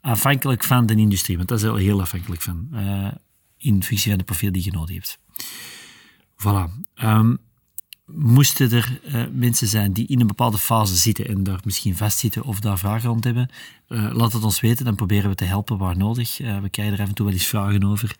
Afhankelijk 0.00 0.64
van 0.64 0.86
de 0.86 0.94
industrie, 0.96 1.36
want 1.36 1.48
dat 1.48 1.58
is 1.58 1.64
wel 1.64 1.76
heel 1.76 2.00
afhankelijk 2.00 2.42
van. 2.42 2.68
eh, 2.72 3.08
in 3.56 3.82
functie 3.82 4.08
van 4.10 4.18
de 4.18 4.24
profiel 4.24 4.52
die 4.52 4.64
je 4.64 4.70
nodig 4.72 4.94
hebt. 4.94 5.18
Voilà. 6.36 6.84
Ehm, 6.94 7.36
moesten 8.06 8.70
er 8.70 9.00
eh, 9.04 9.22
mensen 9.32 9.66
zijn 9.66 9.92
die 9.92 10.06
in 10.06 10.20
een 10.20 10.26
bepaalde 10.26 10.58
fase 10.58 10.96
zitten 10.96 11.28
en 11.28 11.42
daar 11.42 11.60
misschien 11.64 11.96
vastzitten 11.96 12.44
of 12.44 12.60
daar 12.60 12.78
vragen 12.78 13.08
rond 13.08 13.24
hebben, 13.24 13.50
eh, 13.88 14.10
laat 14.12 14.32
het 14.32 14.44
ons 14.44 14.60
weten. 14.60 14.84
Dan 14.84 14.94
proberen 14.94 15.30
we 15.30 15.36
te 15.36 15.44
helpen 15.44 15.78
waar 15.78 15.96
nodig. 15.96 16.40
Eh, 16.40 16.60
we 16.60 16.68
krijgen 16.68 16.94
er 16.94 17.02
af 17.02 17.08
en 17.08 17.14
toe 17.14 17.26
wel 17.26 17.34
eens 17.34 17.46
vragen 17.46 17.84
over 17.84 18.16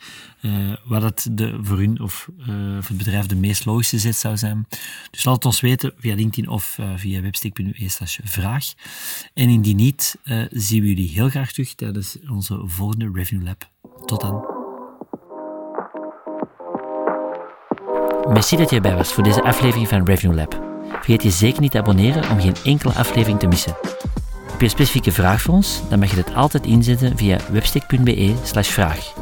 wat 0.84 1.02
het 1.02 1.28
de, 1.30 1.58
voor 1.62 1.82
u 1.82 1.94
of 1.94 2.28
voor 2.40 2.88
het 2.88 2.96
bedrijf 2.96 3.26
de 3.26 3.36
meest 3.36 3.64
logische 3.64 3.98
zet 3.98 4.16
zou 4.16 4.36
zijn. 4.36 4.66
Dus 5.10 5.24
laat 5.24 5.34
het 5.34 5.44
ons 5.44 5.60
weten 5.60 5.92
via 5.98 6.14
LinkedIn 6.14 6.50
of 6.50 6.78
via 6.96 7.20
webstick.be 7.20 7.90
vraag. 8.24 8.72
En 9.34 9.48
indien 9.48 9.76
niet, 9.76 10.18
zien 10.50 10.82
we 10.82 10.88
jullie 10.88 11.08
heel 11.08 11.28
graag 11.28 11.52
terug 11.52 11.74
tijdens 11.74 12.16
onze 12.28 12.62
volgende 12.64 13.10
Revenue 13.12 13.44
Lab. 13.44 13.70
Tot 14.04 14.20
dan. 14.20 14.55
Merci 18.32 18.56
dat 18.56 18.70
je 18.70 18.76
erbij 18.76 18.94
was 18.94 19.12
voor 19.12 19.22
deze 19.22 19.42
aflevering 19.42 19.88
van 19.88 20.04
Revenue 20.04 20.36
Lab. 20.36 20.60
Vergeet 20.88 21.22
je 21.22 21.30
zeker 21.30 21.60
niet 21.60 21.70
te 21.70 21.78
abonneren 21.78 22.30
om 22.30 22.40
geen 22.40 22.54
enkele 22.64 22.92
aflevering 22.92 23.38
te 23.38 23.46
missen. 23.46 23.76
Heb 24.46 24.58
je 24.58 24.64
een 24.64 24.70
specifieke 24.70 25.12
vraag 25.12 25.42
voor 25.42 25.54
ons? 25.54 25.80
Dan 25.88 25.98
mag 25.98 26.10
je 26.10 26.16
dit 26.16 26.34
altijd 26.34 26.66
inzetten 26.66 27.16
via 27.16 27.38
webstick.be 27.50 28.34
slash 28.42 28.68
vraag. 28.68 29.12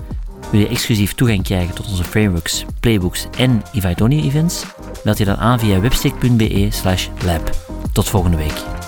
Wil 0.51 0.61
je 0.61 0.69
exclusief 0.69 1.15
toegang 1.15 1.43
krijgen 1.43 1.75
tot 1.75 1.89
onze 1.89 2.05
frameworks, 2.05 2.65
playbooks 2.81 3.27
en 3.39 3.63
Ivaidoni 3.73 4.23
events? 4.23 4.65
Meld 5.05 5.19
je 5.19 5.25
dan 5.25 5.37
aan 5.37 5.59
via 5.59 5.81
webstick.be 5.81 6.67
slash 6.71 7.09
lab. 7.25 7.51
Tot 7.93 8.09
volgende 8.09 8.37
week. 8.37 8.84